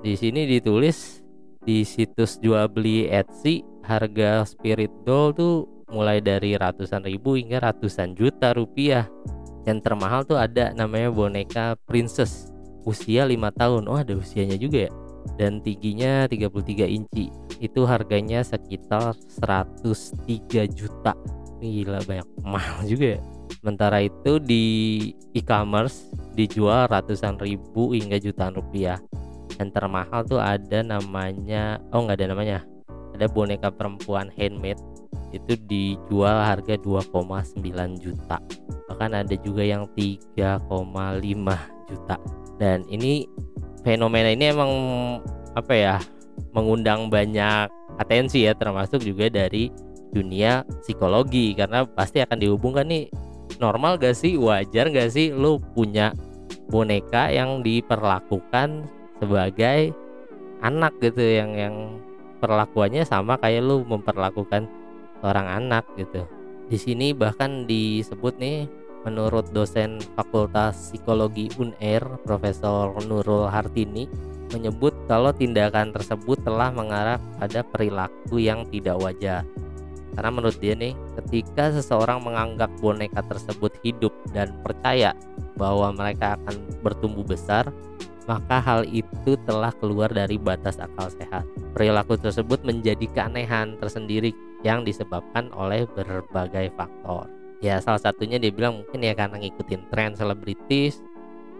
Di 0.00 0.16
sini 0.16 0.48
ditulis 0.48 1.20
di 1.60 1.84
situs 1.84 2.40
jual 2.40 2.66
beli 2.72 3.06
Etsy 3.06 3.62
harga 3.90 4.46
spirit 4.46 4.94
doll 5.02 5.34
tuh 5.34 5.66
mulai 5.90 6.22
dari 6.22 6.54
ratusan 6.54 7.02
ribu 7.02 7.34
hingga 7.34 7.58
ratusan 7.58 8.14
juta 8.14 8.54
rupiah. 8.54 9.10
Yang 9.66 9.90
termahal 9.90 10.22
tuh 10.22 10.38
ada 10.38 10.70
namanya 10.70 11.10
boneka 11.10 11.74
princess. 11.90 12.54
Usia 12.86 13.26
5 13.26 13.50
tahun. 13.58 13.82
Oh 13.90 13.98
ada 13.98 14.14
usianya 14.14 14.54
juga 14.54 14.86
ya? 14.86 14.90
Dan 15.36 15.60
tingginya 15.60 16.30
33 16.30 16.86
inci. 16.86 17.28
Itu 17.60 17.84
harganya 17.84 18.40
sekitar 18.40 19.18
103 19.42 20.64
juta. 20.70 21.12
Gila 21.60 22.00
banyak. 22.06 22.26
Mahal 22.40 22.88
juga 22.88 23.18
ya? 23.18 23.20
Sementara 23.60 24.00
itu 24.00 24.40
di 24.40 24.64
e-commerce 25.36 26.08
dijual 26.32 26.88
ratusan 26.88 27.36
ribu 27.36 27.92
hingga 27.92 28.16
jutaan 28.16 28.56
rupiah. 28.56 28.96
Dan 29.60 29.68
termahal 29.68 30.24
tuh 30.24 30.40
ada 30.40 30.80
namanya 30.80 31.76
oh 31.92 32.00
nggak 32.00 32.16
ada 32.16 32.26
namanya 32.32 32.64
ada 33.20 33.28
boneka 33.28 33.68
perempuan 33.68 34.32
handmade 34.32 34.80
itu 35.36 35.54
dijual 35.68 36.40
harga 36.40 36.80
2,9 36.80 37.60
juta. 38.00 38.40
Bahkan 38.88 39.10
ada 39.12 39.34
juga 39.44 39.60
yang 39.60 39.84
3,5 39.92 40.64
juta. 41.86 42.16
Dan 42.56 42.88
ini 42.88 43.28
fenomena 43.84 44.32
ini 44.32 44.44
emang 44.48 44.72
apa 45.52 45.74
ya 45.76 45.96
mengundang 46.56 47.12
banyak 47.12 47.68
atensi 48.00 48.48
ya 48.48 48.56
termasuk 48.56 49.04
juga 49.04 49.28
dari 49.28 49.68
dunia 50.10 50.64
psikologi. 50.80 51.52
Karena 51.52 51.84
pasti 51.84 52.24
akan 52.24 52.40
dihubungkan 52.40 52.88
nih 52.88 53.12
normal 53.62 54.00
gak 54.00 54.16
sih 54.16 54.40
wajar 54.40 54.88
gak 54.88 55.12
sih 55.12 55.30
lu 55.30 55.60
punya 55.76 56.10
boneka 56.72 57.30
yang 57.30 57.60
diperlakukan 57.60 58.88
sebagai 59.20 59.92
anak 60.64 60.96
gitu 61.02 61.22
yang 61.22 61.52
yang 61.54 61.76
perlakuannya 62.40 63.04
sama 63.04 63.36
kayak 63.36 63.62
lu 63.62 63.84
memperlakukan 63.84 64.66
seorang 65.20 65.46
anak 65.46 65.84
gitu. 66.00 66.24
Di 66.66 66.80
sini 66.80 67.12
bahkan 67.12 67.68
disebut 67.68 68.40
nih 68.40 68.64
menurut 69.04 69.48
dosen 69.52 70.00
Fakultas 70.16 70.92
Psikologi 70.92 71.52
UNER 71.56 72.20
Profesor 72.24 72.96
Nurul 73.04 73.48
Hartini 73.48 74.08
menyebut 74.50 74.92
kalau 75.06 75.30
tindakan 75.30 75.94
tersebut 75.94 76.42
telah 76.42 76.74
mengarah 76.74 77.22
pada 77.38 77.62
perilaku 77.62 78.42
yang 78.42 78.66
tidak 78.68 78.98
wajar. 78.98 79.46
Karena 80.10 80.30
menurut 80.34 80.58
dia 80.58 80.74
nih, 80.74 80.92
ketika 81.22 81.70
seseorang 81.70 82.18
menganggap 82.26 82.68
boneka 82.82 83.22
tersebut 83.30 83.70
hidup 83.86 84.10
dan 84.34 84.50
percaya 84.66 85.14
bahwa 85.54 85.94
mereka 85.94 86.34
akan 86.34 86.58
bertumbuh 86.82 87.22
besar, 87.22 87.70
maka 88.28 88.60
hal 88.60 88.84
itu 88.88 89.36
telah 89.48 89.72
keluar 89.80 90.12
dari 90.12 90.36
batas 90.36 90.76
akal 90.76 91.08
sehat. 91.08 91.46
Perilaku 91.72 92.18
tersebut 92.20 92.60
menjadi 92.66 93.06
keanehan 93.12 93.78
tersendiri 93.80 94.34
yang 94.66 94.84
disebabkan 94.84 95.48
oleh 95.56 95.88
berbagai 95.96 96.72
faktor. 96.76 97.30
Ya 97.60 97.76
salah 97.80 98.00
satunya 98.00 98.40
dia 98.40 98.52
bilang 98.52 98.80
mungkin 98.84 99.04
ya 99.04 99.12
karena 99.12 99.36
ngikutin 99.36 99.92
tren 99.92 100.16
selebritis 100.16 101.04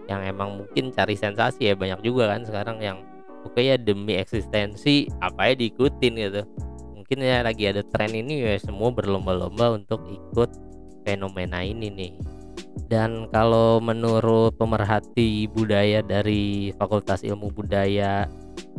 yang 0.09 0.25
emang 0.25 0.65
mungkin 0.65 0.91
cari 0.91 1.15
sensasi 1.15 1.71
ya 1.71 1.75
banyak 1.77 2.01
juga 2.03 2.33
kan 2.33 2.43
sekarang 2.43 2.81
yang 2.81 2.99
oke 3.45 3.61
ya 3.61 3.77
demi 3.77 4.17
eksistensi 4.17 5.07
apa 5.21 5.53
ya 5.53 5.55
diikutin 5.61 6.13
gitu. 6.17 6.43
Mungkin 6.97 7.19
ya 7.21 7.45
lagi 7.45 7.69
ada 7.69 7.85
tren 7.85 8.17
ini 8.17 8.43
ya 8.43 8.57
semua 8.57 8.89
berlomba-lomba 8.93 9.77
untuk 9.77 10.01
ikut 10.09 10.51
fenomena 11.05 11.61
ini 11.65 11.89
nih 11.89 12.13
dan 12.87 13.29
kalau 13.35 13.83
menurut 13.83 14.55
pemerhati 14.57 15.51
budaya 15.51 16.01
dari 16.01 16.71
Fakultas 16.79 17.27
Ilmu 17.27 17.51
Budaya 17.53 18.31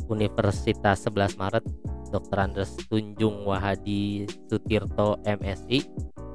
Universitas 0.07 1.05
11 1.05 1.37
Maret 1.37 1.65
Dr. 2.11 2.37
Andres 2.39 2.75
Tunjung 2.89 3.47
Wahadi 3.47 4.27
Sutirto 4.49 5.19
MSI 5.23 5.85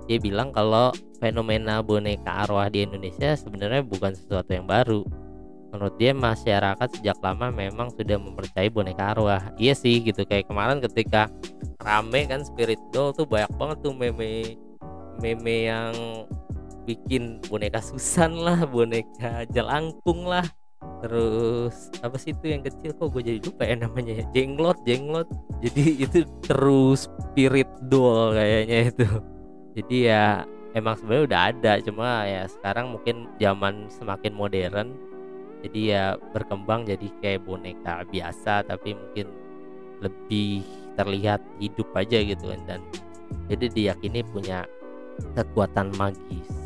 dia 0.06 0.18
bilang 0.22 0.54
kalau 0.54 0.94
fenomena 1.18 1.82
boneka 1.82 2.46
arwah 2.46 2.70
di 2.70 2.86
Indonesia 2.86 3.34
sebenarnya 3.34 3.82
bukan 3.82 4.14
sesuatu 4.14 4.54
yang 4.54 4.64
baru 4.64 5.02
menurut 5.74 5.94
dia 5.98 6.14
masyarakat 6.14 6.88
sejak 6.96 7.18
lama 7.20 7.50
memang 7.50 7.90
sudah 7.92 8.16
mempercayai 8.16 8.70
boneka 8.70 9.12
arwah 9.12 9.42
iya 9.58 9.74
sih 9.74 10.00
gitu 10.00 10.22
kayak 10.24 10.46
kemarin 10.46 10.78
ketika 10.80 11.28
rame 11.82 12.24
kan 12.30 12.40
spirit 12.46 12.78
doll 12.94 13.12
tuh 13.12 13.26
banyak 13.26 13.50
banget 13.58 13.78
tuh 13.82 13.92
meme 13.92 14.56
meme 15.20 15.56
yang 15.68 15.92
bikin 16.86 17.42
boneka 17.50 17.82
Susan 17.82 18.38
lah 18.38 18.62
boneka 18.64 19.44
jelangkung 19.50 20.24
lah. 20.24 20.46
Terus 21.02 21.90
apa 22.00 22.16
sih 22.16 22.32
itu 22.32 22.46
yang 22.54 22.62
kecil? 22.62 22.94
Kok 22.94 23.10
gue 23.12 23.22
jadi 23.26 23.38
lupa 23.42 23.66
ya 23.66 23.76
namanya 23.76 24.22
ya? 24.22 24.24
Jenglot 24.32 24.78
jenglot. 24.86 25.28
Jadi 25.60 26.06
itu 26.06 26.18
terus 26.46 27.10
spirit 27.30 27.68
doll 27.90 28.32
kayaknya 28.38 28.94
itu. 28.94 29.08
Jadi 29.76 29.96
ya 30.08 30.46
emang 30.72 30.94
sebenarnya 30.96 31.24
udah 31.26 31.40
ada. 31.52 31.72
Cuma 31.82 32.08
ya 32.24 32.42
sekarang 32.46 32.94
mungkin 32.94 33.26
zaman 33.42 33.90
semakin 33.90 34.32
modern. 34.32 34.88
Jadi 35.66 35.80
ya 35.90 36.14
berkembang 36.30 36.86
jadi 36.86 37.08
kayak 37.20 37.44
boneka 37.44 38.06
biasa. 38.08 38.64
Tapi 38.64 38.94
mungkin 38.94 39.26
lebih 40.00 40.62
terlihat 40.94 41.42
hidup 41.58 41.90
aja 41.98 42.22
gitu 42.22 42.52
kan. 42.52 42.60
Dan 42.64 42.80
jadi 43.50 43.66
diyakini 43.68 44.22
punya 44.22 44.64
kekuatan 45.34 45.92
magis 45.96 46.65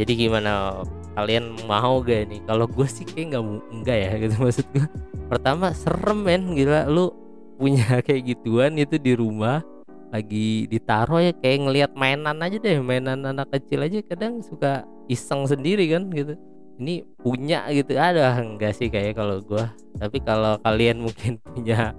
jadi 0.00 0.12
gimana 0.16 0.80
kalian 1.12 1.60
mau 1.68 2.00
gak 2.00 2.32
nih? 2.32 2.40
Kalau 2.48 2.64
gue 2.64 2.88
sih 2.88 3.04
kayak 3.04 3.36
nggak 3.36 3.44
enggak 3.68 3.98
ya 4.00 4.10
gitu 4.16 4.34
maksud 4.40 4.66
gue 4.72 4.86
pertama 5.28 5.76
serem 5.76 6.24
men. 6.24 6.56
Gila 6.56 6.88
lu 6.88 7.12
punya 7.60 7.84
kayak 8.06 8.32
gituan 8.32 8.80
itu 8.80 8.96
di 8.96 9.12
rumah 9.12 9.60
lagi 10.08 10.64
ditaruh 10.72 11.20
ya 11.20 11.32
kayak 11.36 11.58
ngelihat 11.68 11.90
mainan 11.92 12.40
aja 12.40 12.56
deh. 12.56 12.80
Mainan 12.80 13.28
anak 13.28 13.52
kecil 13.52 13.84
aja 13.84 14.00
kadang 14.00 14.40
suka 14.40 14.88
iseng 15.12 15.44
sendiri 15.44 15.84
kan 15.92 16.08
gitu. 16.16 16.32
Ini 16.80 17.04
punya 17.20 17.68
gitu. 17.68 17.92
Ada 17.92 18.40
enggak 18.40 18.72
sih 18.80 18.88
kayak 18.88 19.20
kalau 19.20 19.44
gue 19.44 19.64
tapi 20.00 20.16
kalau 20.24 20.56
kalian 20.64 20.96
mungkin 21.04 21.36
punya 21.44 21.92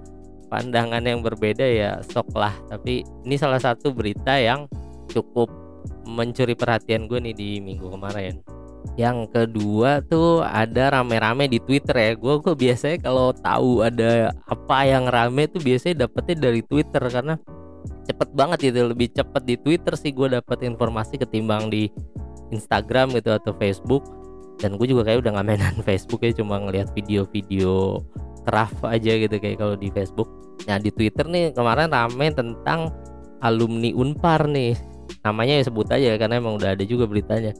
pandangan 0.50 1.06
yang 1.06 1.22
berbeda 1.22 1.62
ya 1.62 2.02
sok 2.02 2.34
lah. 2.34 2.58
Tapi 2.66 3.06
ini 3.22 3.38
salah 3.38 3.62
satu 3.62 3.94
berita 3.94 4.34
yang 4.42 4.66
cukup 5.06 5.61
mencuri 6.12 6.54
perhatian 6.54 7.08
gue 7.08 7.18
nih 7.18 7.34
di 7.34 7.50
minggu 7.58 7.88
kemarin. 7.88 8.38
Yang 9.00 9.32
kedua 9.32 10.04
tuh 10.04 10.44
ada 10.44 11.00
rame-rame 11.00 11.48
di 11.48 11.58
Twitter 11.62 11.96
ya. 11.96 12.12
Gue 12.12 12.38
gue 12.44 12.52
biasanya 12.52 12.98
kalau 13.00 13.32
tahu 13.32 13.80
ada 13.80 14.30
apa 14.46 14.78
yang 14.84 15.08
rame 15.08 15.48
tuh 15.48 15.64
biasanya 15.64 16.04
dapetnya 16.06 16.52
dari 16.52 16.60
Twitter 16.60 17.00
karena 17.00 17.40
cepet 18.04 18.28
banget 18.36 18.58
gitu 18.70 18.92
lebih 18.92 19.08
cepet 19.14 19.42
di 19.48 19.56
Twitter 19.56 19.94
sih 19.96 20.12
gue 20.12 20.28
dapet 20.28 20.66
informasi 20.66 21.16
ketimbang 21.16 21.72
di 21.72 21.88
Instagram 22.52 23.16
gitu 23.16 23.32
atau 23.32 23.56
Facebook. 23.56 24.04
Dan 24.60 24.76
gue 24.76 24.84
juga 24.84 25.08
kayak 25.08 25.24
udah 25.24 25.40
nggak 25.40 25.46
mainan 25.48 25.76
Facebook 25.88 26.20
ya 26.20 26.36
cuma 26.36 26.60
ngeliat 26.60 26.92
video-video 26.92 28.04
craft 28.44 28.82
aja 28.84 29.12
gitu 29.16 29.36
kayak 29.40 29.56
kalau 29.56 29.74
di 29.78 29.88
Facebook. 29.88 30.28
Nah 30.68 30.76
di 30.76 30.92
Twitter 30.92 31.24
nih 31.26 31.56
kemarin 31.56 31.88
rame 31.88 32.28
tentang 32.34 32.92
alumni 33.42 33.90
Unpar 33.96 34.46
nih 34.46 34.91
namanya 35.20 35.60
ya 35.60 35.62
sebut 35.68 35.86
aja 35.92 36.16
karena 36.16 36.40
emang 36.40 36.56
udah 36.56 36.72
ada 36.72 36.84
juga 36.88 37.04
beritanya. 37.04 37.52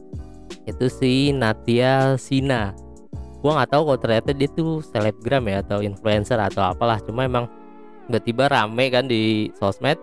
Itu 0.65 0.89
si 0.89 1.29
Natia 1.29 2.17
Sina. 2.17 2.73
Gua 3.43 3.59
nggak 3.59 3.71
tahu 3.75 3.81
kok 3.93 3.99
ternyata 4.07 4.31
dia 4.31 4.49
tuh 4.49 4.81
selebgram 4.81 5.43
ya 5.45 5.61
atau 5.61 5.83
influencer 5.83 6.39
atau 6.39 6.63
apalah. 6.63 6.97
Cuma 7.03 7.27
emang 7.27 7.45
tiba-tiba 8.07 8.47
rame 8.49 8.85
kan 8.89 9.05
di 9.05 9.51
sosmed 9.59 9.99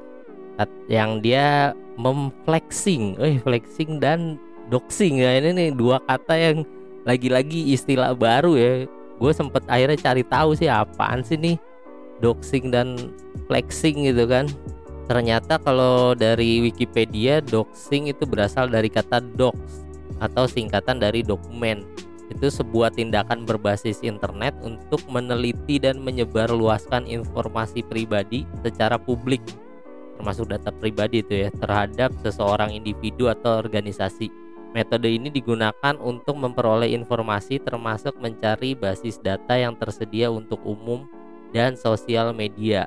yang 0.93 1.25
dia 1.25 1.73
memflexing, 1.97 3.17
eh 3.17 3.41
flexing 3.41 3.97
dan 3.97 4.37
doxing. 4.69 5.25
Ya 5.25 5.41
ini 5.41 5.57
nih 5.57 5.69
dua 5.73 5.99
kata 6.05 6.37
yang 6.37 6.69
lagi-lagi 7.09 7.73
istilah 7.73 8.13
baru 8.13 8.55
ya. 8.61 8.73
Gue 9.21 9.33
sempet 9.33 9.65
akhirnya 9.69 10.01
cari 10.01 10.25
tahu 10.25 10.57
sih 10.57 10.69
apaan 10.69 11.21
sih 11.25 11.37
nih 11.37 11.57
doxing 12.21 12.69
dan 12.69 13.13
flexing 13.49 14.05
gitu 14.05 14.29
kan 14.29 14.49
Ternyata 15.11 15.59
kalau 15.59 16.15
dari 16.15 16.63
Wikipedia 16.63 17.43
doxing 17.43 18.15
itu 18.15 18.23
berasal 18.23 18.71
dari 18.71 18.87
kata 18.87 19.19
docs 19.35 19.83
atau 20.23 20.47
singkatan 20.47 21.03
dari 21.03 21.27
dokumen. 21.27 21.83
itu 22.31 22.47
sebuah 22.47 22.95
tindakan 22.95 23.43
berbasis 23.43 24.07
internet 24.07 24.55
untuk 24.63 25.03
meneliti 25.11 25.83
dan 25.83 25.99
menyebarluaskan 25.99 27.03
informasi 27.11 27.83
pribadi 27.83 28.47
secara 28.63 28.95
publik 29.03 29.43
termasuk 30.21 30.53
data 30.53 30.69
pribadi 30.69 31.25
itu 31.25 31.49
ya 31.49 31.49
terhadap 31.49 32.13
seseorang 32.21 32.77
individu 32.77 33.33
atau 33.33 33.57
organisasi. 33.57 34.29
Metode 34.77 35.09
ini 35.09 35.33
digunakan 35.33 35.97
untuk 35.97 36.37
memperoleh 36.37 36.93
informasi 36.93 37.57
termasuk 37.65 38.21
mencari 38.21 38.77
basis 38.77 39.17
data 39.17 39.57
yang 39.57 39.73
tersedia 39.81 40.29
untuk 40.29 40.61
umum 40.63 41.09
dan 41.57 41.75
sosial 41.75 42.37
media, 42.37 42.87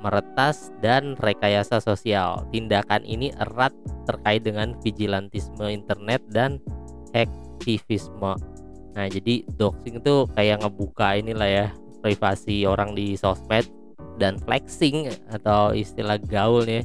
meretas 0.00 0.72
dan 0.84 1.16
rekayasa 1.18 1.80
sosial. 1.80 2.44
Tindakan 2.52 3.02
ini 3.04 3.32
erat 3.36 3.72
terkait 4.04 4.44
dengan 4.44 4.76
vigilantisme 4.80 5.66
internet 5.68 6.22
dan 6.30 6.60
aktivisme. 7.12 8.36
Nah, 8.96 9.06
jadi 9.12 9.44
doxing 9.60 10.00
itu 10.00 10.24
kayak 10.32 10.64
ngebuka 10.64 11.20
inilah 11.20 11.48
ya 11.48 11.66
privasi 12.00 12.64
orang 12.64 12.96
di 12.96 13.16
sosmed 13.16 13.68
dan 14.16 14.40
flexing 14.40 15.12
atau 15.28 15.76
istilah 15.76 16.16
gaul 16.16 16.64
nih 16.64 16.84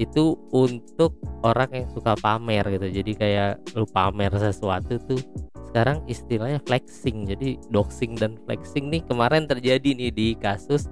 itu 0.00 0.40
untuk 0.56 1.20
orang 1.44 1.68
yang 1.72 1.86
suka 1.92 2.16
pamer 2.16 2.64
gitu. 2.72 2.88
Jadi 3.02 3.12
kayak 3.12 3.76
lu 3.76 3.84
pamer 3.84 4.32
sesuatu 4.32 4.96
tuh 5.04 5.20
sekarang 5.68 6.00
istilahnya 6.08 6.60
flexing. 6.64 7.28
Jadi 7.28 7.60
doxing 7.68 8.16
dan 8.16 8.40
flexing 8.48 8.88
nih 8.88 9.04
kemarin 9.04 9.44
terjadi 9.44 9.92
nih 9.92 10.12
di 10.12 10.28
kasus 10.36 10.88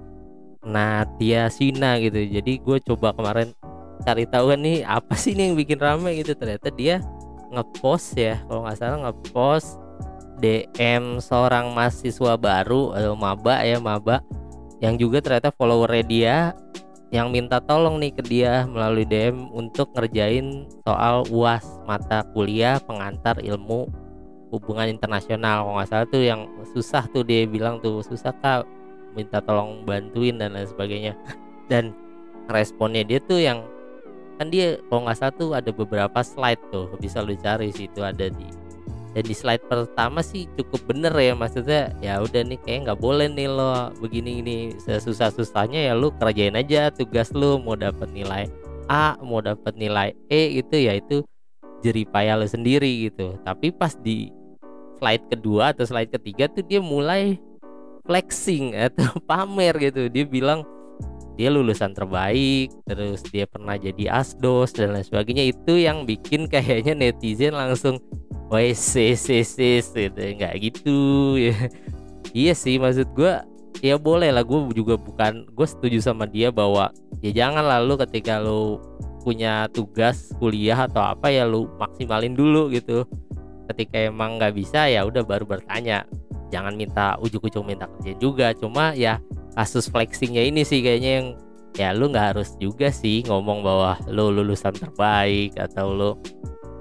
Natia 0.65 1.49
Sina 1.49 1.97
gitu. 2.01 2.21
Jadi 2.21 2.61
gue 2.61 2.79
coba 2.85 3.17
kemarin 3.17 3.53
cari 4.05 4.25
tahu 4.25 4.57
kan 4.57 4.61
nih 4.61 4.85
apa 4.85 5.15
sih 5.17 5.37
nih 5.37 5.53
yang 5.53 5.57
bikin 5.57 5.79
rame 5.81 6.17
gitu. 6.21 6.33
Ternyata 6.37 6.69
dia 6.73 7.01
ngepost 7.51 8.15
ya 8.15 8.39
kalau 8.47 8.65
nggak 8.65 8.79
salah 8.79 8.99
ngepost 9.11 9.81
DM 10.41 11.21
seorang 11.21 11.75
mahasiswa 11.77 12.39
baru 12.39 12.97
atau 12.97 13.15
maba 13.19 13.61
ya 13.61 13.77
maba 13.77 14.25
yang 14.81 14.97
juga 14.97 15.21
ternyata 15.21 15.53
follower 15.53 15.93
dia 16.07 16.57
yang 17.11 17.29
minta 17.35 17.59
tolong 17.59 17.99
nih 17.99 18.15
ke 18.15 18.23
dia 18.23 18.65
melalui 18.71 19.05
DM 19.05 19.51
untuk 19.51 19.91
ngerjain 19.93 20.65
soal 20.87 21.27
UAS 21.29 21.67
mata 21.85 22.23
kuliah 22.33 22.79
pengantar 22.81 23.43
ilmu 23.43 23.91
hubungan 24.55 24.87
internasional 24.91 25.67
kalau 25.67 25.75
nggak 25.79 25.91
salah 25.91 26.07
tuh 26.07 26.23
yang 26.23 26.47
susah 26.71 27.05
tuh 27.11 27.27
dia 27.27 27.45
bilang 27.51 27.83
tuh 27.83 28.01
susah 28.03 28.31
kak 28.39 28.63
minta 29.17 29.43
tolong 29.43 29.83
bantuin 29.85 30.37
dan 30.39 30.55
lain 30.55 30.69
sebagainya. 30.69 31.13
Dan 31.71 31.95
responnya 32.51 33.07
dia 33.07 33.23
tuh 33.23 33.39
yang 33.39 33.63
kan 34.41 34.49
dia 34.49 34.81
kalau 34.89 35.05
nggak 35.05 35.19
salah 35.21 35.35
tuh 35.37 35.51
ada 35.53 35.71
beberapa 35.71 36.21
slide 36.25 36.59
tuh 36.73 36.89
bisa 36.97 37.21
lu 37.21 37.37
cari 37.37 37.71
situ 37.71 38.01
ada 38.01 38.33
di 38.33 38.49
dan 39.13 39.23
di 39.27 39.35
slide 39.37 39.61
pertama 39.69 40.25
sih 40.25 40.49
cukup 40.57 40.81
bener 40.91 41.13
ya 41.13 41.37
maksudnya 41.37 41.93
ya 42.01 42.19
udah 42.25 42.43
nih 42.49 42.59
kayak 42.65 42.89
nggak 42.89 43.01
boleh 43.05 43.29
nih 43.29 43.47
lo 43.53 43.93
begini 44.01 44.41
ini 44.41 44.57
sesusah 44.81 45.31
susahnya 45.37 45.93
ya 45.93 45.93
lu 45.93 46.09
kerjain 46.17 46.57
aja 46.57 46.89
tugas 46.89 47.31
lu 47.37 47.61
mau 47.61 47.77
dapat 47.77 48.09
nilai 48.17 48.49
A 48.91 49.15
mau 49.23 49.39
dapat 49.39 49.79
nilai 49.79 50.19
E 50.27 50.59
itu 50.59 50.75
ya 50.75 50.99
itu 50.99 51.23
jeripaya 51.87 52.35
lo 52.35 52.43
sendiri 52.43 53.07
gitu. 53.07 53.39
Tapi 53.47 53.71
pas 53.71 53.95
di 53.95 54.35
slide 54.99 55.31
kedua 55.31 55.71
atau 55.71 55.87
slide 55.87 56.11
ketiga 56.11 56.51
tuh 56.51 56.67
dia 56.67 56.83
mulai 56.83 57.39
flexing 58.05 58.77
atau 58.91 59.17
pamer 59.25 59.77
gitu. 59.79 60.09
Dia 60.11 60.25
bilang 60.27 60.65
dia 61.41 61.49
lulusan 61.49 61.97
terbaik 61.97 62.69
terus 62.85 63.25
dia 63.33 63.49
pernah 63.49 63.73
jadi 63.81 64.13
asdos 64.13 64.77
dan 64.77 64.93
lain 64.93 65.07
sebagainya. 65.07 65.45
Itu 65.51 65.81
yang 65.81 66.05
bikin 66.05 66.51
kayaknya 66.53 66.93
netizen 66.93 67.57
langsung 67.57 67.97
sis 68.75 69.25
gitu. 69.95 70.21
Nggak 70.21 70.55
gitu. 70.61 71.01
Ya 71.39 71.57
iya 72.49 72.53
sih 72.53 72.77
maksud 72.77 73.09
gue 73.17 73.33
ya 73.81 73.97
boleh 73.97 74.35
lah. 74.35 74.45
Gue 74.45 74.69
juga 74.77 75.01
bukan 75.01 75.49
gue 75.49 75.67
setuju 75.67 76.03
sama 76.03 76.29
dia 76.29 76.53
bahwa 76.53 76.93
ya 77.25 77.31
jangan 77.33 77.65
lalu 77.65 78.01
ketika 78.05 78.43
lo 78.43 78.83
punya 79.21 79.69
tugas 79.77 80.33
kuliah 80.41 80.89
atau 80.89 81.05
apa 81.05 81.29
ya 81.29 81.45
lu 81.45 81.69
maksimalin 81.79 82.35
dulu 82.35 82.73
gitu. 82.73 83.07
Ketika 83.71 84.11
emang 84.11 84.43
nggak 84.43 84.59
bisa 84.59 84.91
ya 84.91 85.07
udah 85.07 85.23
baru 85.23 85.47
bertanya 85.47 86.03
jangan 86.51 86.75
minta 86.75 87.17
ujuk-ujuk 87.23 87.63
minta 87.65 87.87
kerja 87.99 88.13
juga. 88.19 88.47
Cuma 88.53 88.93
ya 88.93 89.23
kasus 89.55 89.87
flexingnya 89.89 90.45
ini 90.45 90.67
sih 90.67 90.83
kayaknya 90.83 91.11
yang 91.23 91.29
ya 91.79 91.89
lu 91.95 92.11
nggak 92.11 92.35
harus 92.35 92.59
juga 92.59 92.91
sih 92.91 93.23
ngomong 93.25 93.63
bahwa 93.63 93.95
lu 94.11 94.35
lulusan 94.35 94.75
terbaik 94.75 95.55
atau 95.55 95.95
lu 95.95 96.11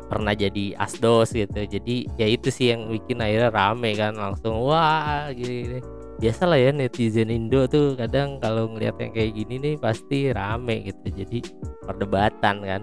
pernah 0.10 0.34
jadi 0.34 0.74
asdos 0.82 1.38
gitu. 1.38 1.62
Jadi 1.70 2.10
ya 2.18 2.26
itu 2.26 2.50
sih 2.50 2.74
yang 2.74 2.90
bikin 2.90 3.22
akhirnya 3.22 3.54
rame 3.54 3.94
kan 3.94 4.18
langsung 4.18 4.58
wah 4.66 5.30
gini, 5.30 5.78
biasa 6.18 6.50
lah 6.50 6.58
ya 6.58 6.74
netizen 6.74 7.30
Indo 7.30 7.70
tuh 7.70 7.94
kadang 7.94 8.42
kalau 8.42 8.74
ngeliat 8.74 8.98
yang 8.98 9.14
kayak 9.14 9.38
gini 9.38 9.56
nih 9.62 9.76
pasti 9.78 10.34
rame 10.34 10.90
gitu. 10.90 11.24
Jadi 11.24 11.40
perdebatan 11.86 12.66
kan. 12.66 12.82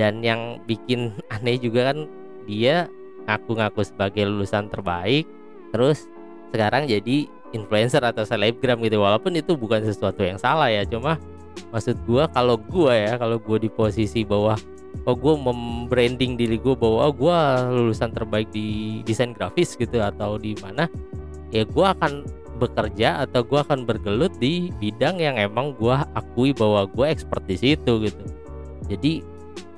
Dan 0.00 0.24
yang 0.24 0.64
bikin 0.64 1.12
aneh 1.36 1.60
juga 1.60 1.92
kan 1.92 2.08
dia 2.48 2.88
ngaku-ngaku 3.28 3.86
sebagai 3.86 4.26
lulusan 4.26 4.66
terbaik 4.66 5.28
terus 5.70 6.10
sekarang 6.52 6.86
jadi 6.86 7.26
influencer 7.56 8.04
atau 8.04 8.22
selebgram 8.22 8.78
gitu. 8.84 9.00
Walaupun 9.00 9.34
itu 9.34 9.56
bukan 9.56 9.82
sesuatu 9.82 10.22
yang 10.22 10.36
salah 10.36 10.68
ya 10.68 10.84
cuma 10.86 11.16
maksud 11.72 11.96
gua 12.04 12.28
kalau 12.28 12.60
gua 12.60 12.92
ya 12.92 13.12
kalau 13.16 13.40
gua 13.40 13.56
di 13.56 13.72
posisi 13.72 14.24
bawah 14.24 14.56
oh 15.08 15.16
gue 15.16 15.34
membranding 15.34 16.38
diri 16.38 16.60
gue 16.60 16.74
bahwa 16.76 17.10
oh, 17.10 17.14
gue 17.14 17.38
lulusan 17.74 18.12
terbaik 18.14 18.52
di 18.54 19.00
desain 19.02 19.34
grafis 19.34 19.74
gitu 19.74 19.98
atau 19.98 20.38
di 20.38 20.54
mana 20.62 20.86
ya 21.50 21.66
gue 21.66 21.86
akan 21.86 22.22
bekerja 22.62 23.26
atau 23.26 23.42
gue 23.42 23.58
akan 23.58 23.82
bergelut 23.82 24.30
di 24.38 24.70
bidang 24.78 25.18
yang 25.18 25.34
emang 25.34 25.74
gue 25.74 25.96
akui 26.14 26.54
bahwa 26.54 26.86
gue 26.86 27.06
expert 27.10 27.42
di 27.50 27.58
situ 27.58 28.06
gitu. 28.06 28.24
Jadi 28.86 29.12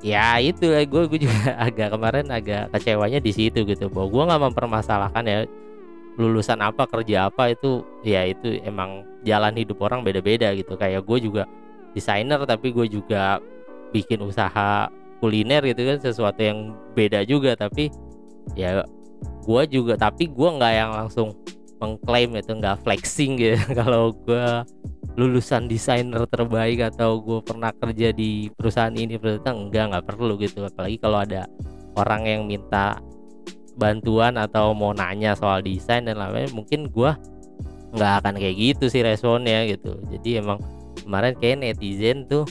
ya 0.05 0.37
itu 0.37 0.69
gue 0.69 1.03
gue 1.09 1.19
juga 1.25 1.57
agak 1.65 1.97
kemarin 1.97 2.29
agak 2.29 2.69
kecewanya 2.77 3.17
di 3.17 3.31
situ 3.33 3.65
gitu. 3.65 3.89
Bahwa 3.89 4.07
gue 4.13 4.23
nggak 4.29 4.41
mempermasalahkan 4.51 5.25
ya 5.25 5.39
lulusan 6.15 6.63
apa 6.63 6.87
kerja 6.87 7.27
apa 7.27 7.51
itu 7.51 7.83
ya 8.01 8.23
itu 8.23 8.59
emang 8.63 9.03
jalan 9.27 9.55
hidup 9.55 9.83
orang 9.83 10.01
beda-beda 10.01 10.55
gitu. 10.55 10.79
Kayak 10.79 11.03
gue 11.03 11.17
juga 11.27 11.43
desainer 11.91 12.39
tapi 12.47 12.71
gue 12.71 12.87
juga 12.87 13.39
bikin 13.91 14.23
usaha 14.23 14.87
kuliner 15.19 15.63
gitu 15.63 15.81
kan 15.83 15.97
sesuatu 15.99 16.39
yang 16.39 16.71
beda 16.95 17.27
juga. 17.27 17.59
Tapi 17.59 17.91
ya 18.55 18.83
gue 19.43 19.61
juga 19.67 19.99
tapi 19.99 20.31
gue 20.31 20.49
nggak 20.55 20.73
yang 20.73 20.91
langsung 20.95 21.35
mengklaim 21.83 22.31
itu 22.39 22.51
nggak 22.55 22.79
flexing 22.87 23.35
gitu. 23.35 23.59
Kalau 23.79 24.15
gue 24.15 24.63
lulusan 25.15 25.67
desainer 25.71 26.27
terbaik 26.27 26.91
atau 26.95 27.23
gue 27.23 27.39
pernah 27.39 27.71
kerja 27.71 28.11
di 28.11 28.51
perusahaan 28.51 28.91
ini 28.91 29.15
perusahaan 29.15 29.55
enggak 29.55 29.91
nggak 29.91 30.05
perlu 30.07 30.35
gitu. 30.39 30.67
Apalagi 30.67 30.99
kalau 30.99 31.23
ada 31.23 31.47
orang 31.95 32.27
yang 32.27 32.41
minta 32.43 32.99
bantuan 33.75 34.39
atau 34.39 34.71
mau 34.71 34.95
nanya 34.95 35.35
soal 35.35 35.59
desain 35.59 36.07
dan 36.07 36.15
lain-lain 36.15 36.51
mungkin 36.55 36.87
gue 36.89 37.11
nggak 37.95 38.13
akan 38.23 38.33
kayak 38.39 38.55
gitu 38.55 38.85
sih 38.91 39.03
responnya 39.03 39.67
gitu. 39.71 39.95
Jadi 40.11 40.43
emang 40.43 40.59
kemarin 41.03 41.35
kayak 41.39 41.57
netizen 41.63 42.27
tuh 42.27 42.43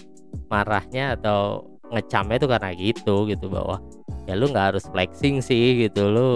marahnya 0.49 1.17
atau 1.17 1.69
ngecamnya 1.93 2.37
itu 2.41 2.49
karena 2.49 2.71
gitu 2.75 3.17
gitu 3.29 3.47
bahwa 3.53 3.77
ya 4.25 4.35
lu 4.37 4.49
nggak 4.49 4.75
harus 4.75 4.85
flexing 4.89 5.45
sih 5.45 5.89
gitu 5.89 6.09
lu. 6.09 6.29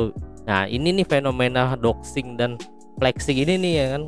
Nah 0.44 0.68
ini 0.68 0.92
nih 0.92 1.06
fenomena 1.08 1.76
doxing 1.76 2.36
dan 2.36 2.60
flexing 3.00 3.40
ini 3.40 3.54
nih 3.60 3.72
ya 3.72 3.86
kan 3.96 4.02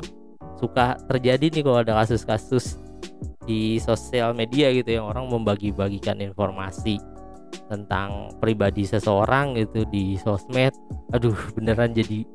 suka 0.61 0.85
terjadi 1.09 1.49
nih 1.49 1.63
kalau 1.65 1.81
ada 1.81 1.97
kasus-kasus 2.05 2.77
di 3.49 3.81
sosial 3.81 4.37
media 4.37 4.69
gitu 4.69 5.01
yang 5.01 5.09
orang 5.09 5.25
membagi-bagikan 5.25 6.21
informasi 6.21 7.01
tentang 7.67 8.31
pribadi 8.39 8.83
seseorang 8.87 9.55
gitu 9.59 9.87
di 9.89 10.19
sosmed. 10.19 10.73
Aduh 11.15 11.37
beneran 11.55 11.95
jadi 11.95 12.25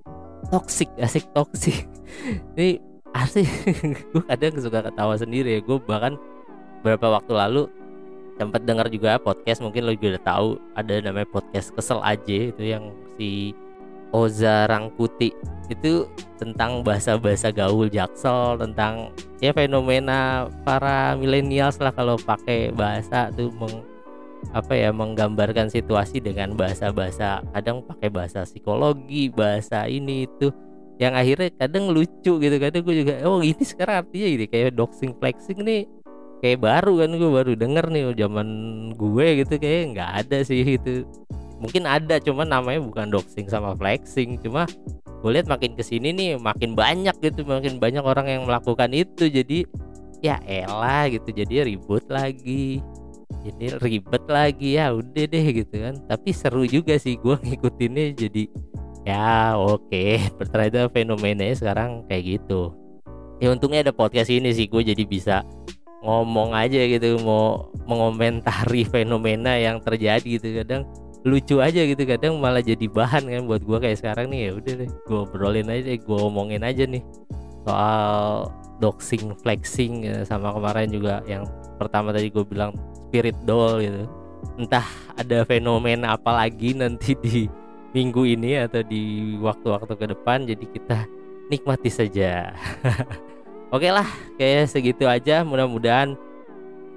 toxic 0.51 0.89
asik 1.01 1.27
toxic. 1.33 1.87
Ini 2.57 2.81
asik. 3.17 3.49
Gue 4.13 4.25
kadang 4.25 4.57
suka 4.61 4.85
ketawa 4.85 5.15
sendiri 5.17 5.59
ya. 5.59 5.61
Gue 5.61 5.79
bahkan 5.83 6.15
beberapa 6.81 7.19
waktu 7.19 7.33
lalu 7.35 7.63
sempat 8.37 8.63
dengar 8.69 8.87
juga 8.93 9.17
podcast 9.17 9.65
mungkin 9.65 9.89
lo 9.89 9.97
juga 9.97 10.17
udah 10.17 10.25
tahu 10.25 10.49
ada 10.77 10.95
namanya 11.01 11.29
podcast 11.33 11.73
kesel 11.73 12.05
aja 12.05 12.53
itu 12.53 12.63
yang 12.63 12.93
si 13.17 13.57
Oza 14.13 14.69
Rangkuti 14.69 15.33
itu 15.73 16.07
tentang 16.39 16.85
bahasa-bahasa 16.85 17.51
gaul 17.51 17.91
jaksel 17.91 18.61
tentang 18.61 19.11
ya 19.43 19.51
fenomena 19.51 20.47
para 20.63 21.17
milenials 21.19 21.81
lah 21.83 21.91
kalau 21.91 22.15
pakai 22.21 22.71
bahasa 22.71 23.33
tuh 23.35 23.51
apa 24.53 24.75
ya 24.77 24.91
menggambarkan 24.95 25.71
situasi 25.73 26.23
dengan 26.23 26.55
bahasa-bahasa 26.55 27.43
kadang 27.55 27.83
pakai 27.87 28.09
bahasa 28.13 28.47
psikologi 28.47 29.31
bahasa 29.33 29.87
ini 29.91 30.27
itu 30.29 30.53
yang 30.97 31.13
akhirnya 31.13 31.53
kadang 31.57 31.93
lucu 31.93 32.33
gitu. 32.41 32.57
Kadang 32.57 32.83
gue 32.85 32.97
juga 33.05 33.15
oh 33.29 33.41
ini 33.45 33.61
sekarang 33.61 34.05
artinya 34.05 34.29
ini 34.29 34.45
kayak 34.49 34.77
doxing 34.77 35.13
flexing 35.17 35.61
nih 35.61 35.85
kayak 36.41 36.61
baru 36.61 37.05
kan 37.05 37.11
gue 37.17 37.31
baru 37.33 37.53
denger 37.57 37.87
nih 37.93 38.03
oh, 38.13 38.17
zaman 38.17 38.49
gue 38.97 39.27
gitu 39.45 39.55
kayak 39.61 39.83
nggak 39.97 40.11
ada 40.25 40.39
sih 40.45 40.63
itu. 40.65 41.05
Mungkin 41.57 41.89
ada 41.89 42.21
cuma 42.21 42.45
namanya 42.45 42.85
bukan 42.85 43.09
doxing 43.09 43.49
sama 43.49 43.73
flexing 43.77 44.41
cuma 44.41 44.69
gue 45.25 45.31
lihat 45.33 45.49
makin 45.49 45.73
ke 45.77 45.83
sini 45.85 46.13
nih 46.13 46.37
makin 46.37 46.77
banyak 46.77 47.17
gitu 47.25 47.45
makin 47.45 47.81
banyak 47.81 48.05
orang 48.05 48.27
yang 48.29 48.43
melakukan 48.49 48.93
itu. 48.93 49.29
Jadi 49.29 49.69
ya 50.25 50.41
elah 50.49 51.13
gitu 51.13 51.29
jadi 51.29 51.69
ribut 51.69 52.09
lagi 52.09 52.81
jadi 53.43 53.79
ribet 53.83 54.25
lagi 54.27 54.79
ya 54.79 54.95
udah 54.95 55.25
deh 55.27 55.47
gitu 55.63 55.75
kan. 55.75 55.95
Tapi 56.07 56.31
seru 56.35 56.67
juga 56.67 56.99
sih 56.99 57.19
gue 57.19 57.37
ngikutinnya 57.39 58.15
jadi 58.15 58.45
ya 59.07 59.55
oke. 59.55 59.87
Okay. 59.91 60.27
ternyata 60.51 60.91
fenomenanya 60.91 61.55
sekarang 61.55 62.07
kayak 62.11 62.39
gitu. 62.39 62.75
Ya 63.39 63.53
untungnya 63.53 63.87
ada 63.87 63.93
podcast 63.93 64.33
ini 64.33 64.51
sih 64.51 64.67
gue 64.67 64.83
jadi 64.83 65.05
bisa 65.05 65.45
ngomong 66.07 66.55
aja 66.55 66.79
gitu 66.87 67.19
mau 67.23 67.71
mengomentari 67.87 68.87
fenomena 68.87 69.59
yang 69.59 69.83
terjadi 69.83 70.27
gitu. 70.39 70.63
Kadang 70.63 70.87
lucu 71.27 71.59
aja 71.59 71.83
gitu 71.83 72.07
kadang 72.07 72.39
malah 72.39 72.63
jadi 72.63 72.87
bahan 72.87 73.27
kan 73.27 73.43
buat 73.51 73.63
gue 73.63 73.79
kayak 73.79 73.99
sekarang 73.99 74.31
nih. 74.31 74.51
Ya 74.51 74.51
udah 74.55 74.75
deh 74.81 74.89
gue 74.91 75.19
obrolin 75.19 75.69
aja 75.71 75.93
gue 75.95 76.19
omongin 76.19 76.63
aja 76.63 76.87
nih 76.87 77.03
soal 77.67 78.47
doxing 78.79 79.33
flexing 79.41 80.05
ya, 80.05 80.23
sama 80.25 80.53
kemarin 80.53 80.89
juga 80.93 81.25
yang 81.25 81.45
pertama 81.77 82.13
tadi 82.13 82.29
gue 82.29 82.45
bilang 82.45 82.73
spirit 83.09 83.37
doll 83.45 83.81
gitu. 83.81 84.05
Entah 84.57 84.85
ada 85.17 85.45
fenomena 85.45 86.17
apa 86.17 86.33
lagi 86.33 86.77
nanti 86.77 87.17
di 87.17 87.49
minggu 87.97 88.29
ini 88.29 88.61
atau 88.61 88.85
di 88.85 89.37
waktu-waktu 89.41 89.93
ke 89.97 90.07
depan 90.13 90.45
jadi 90.45 90.65
kita 90.69 90.99
nikmati 91.49 91.89
saja. 91.89 92.53
Oke 93.75 93.89
lah 93.89 94.07
kayak 94.37 94.69
segitu 94.69 95.09
aja. 95.09 95.43
Mudah-mudahan 95.43 96.17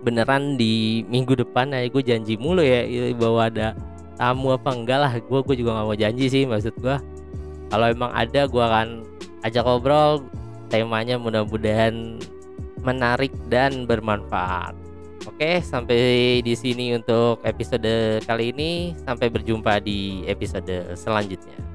beneran 0.03 0.55
di 0.55 1.03
minggu 1.07 1.35
depan 1.35 1.75
ya 1.75 1.87
gue 1.87 2.03
janji 2.03 2.39
mulu 2.39 2.63
ya 2.63 2.83
bahwa 3.15 3.47
ada 3.47 3.67
tamu 4.19 4.55
apa 4.55 4.69
enggak 4.75 4.99
lah. 4.99 5.13
Gue 5.23 5.39
gue 5.43 5.55
juga 5.59 5.79
nggak 5.79 5.87
mau 5.87 5.97
janji 5.97 6.25
sih 6.27 6.43
maksud 6.43 6.75
gue 6.79 6.97
kalau 7.69 7.85
emang 7.85 8.11
ada 8.11 8.49
gue 8.49 8.63
akan 8.63 8.87
ajak 9.45 9.63
ngobrol 9.63 10.25
temanya 10.69 11.17
mudah-mudahan 11.17 12.21
menarik 12.79 13.34
dan 13.51 13.84
bermanfaat 13.84 14.89
Oke, 15.27 15.60
sampai 15.60 16.39
di 16.39 16.55
sini 16.55 16.95
untuk 16.95 17.43
episode 17.43 18.23
kali 18.23 18.55
ini. 18.55 18.95
Sampai 19.03 19.27
berjumpa 19.27 19.84
di 19.84 20.23
episode 20.25 20.95
selanjutnya. 20.95 21.68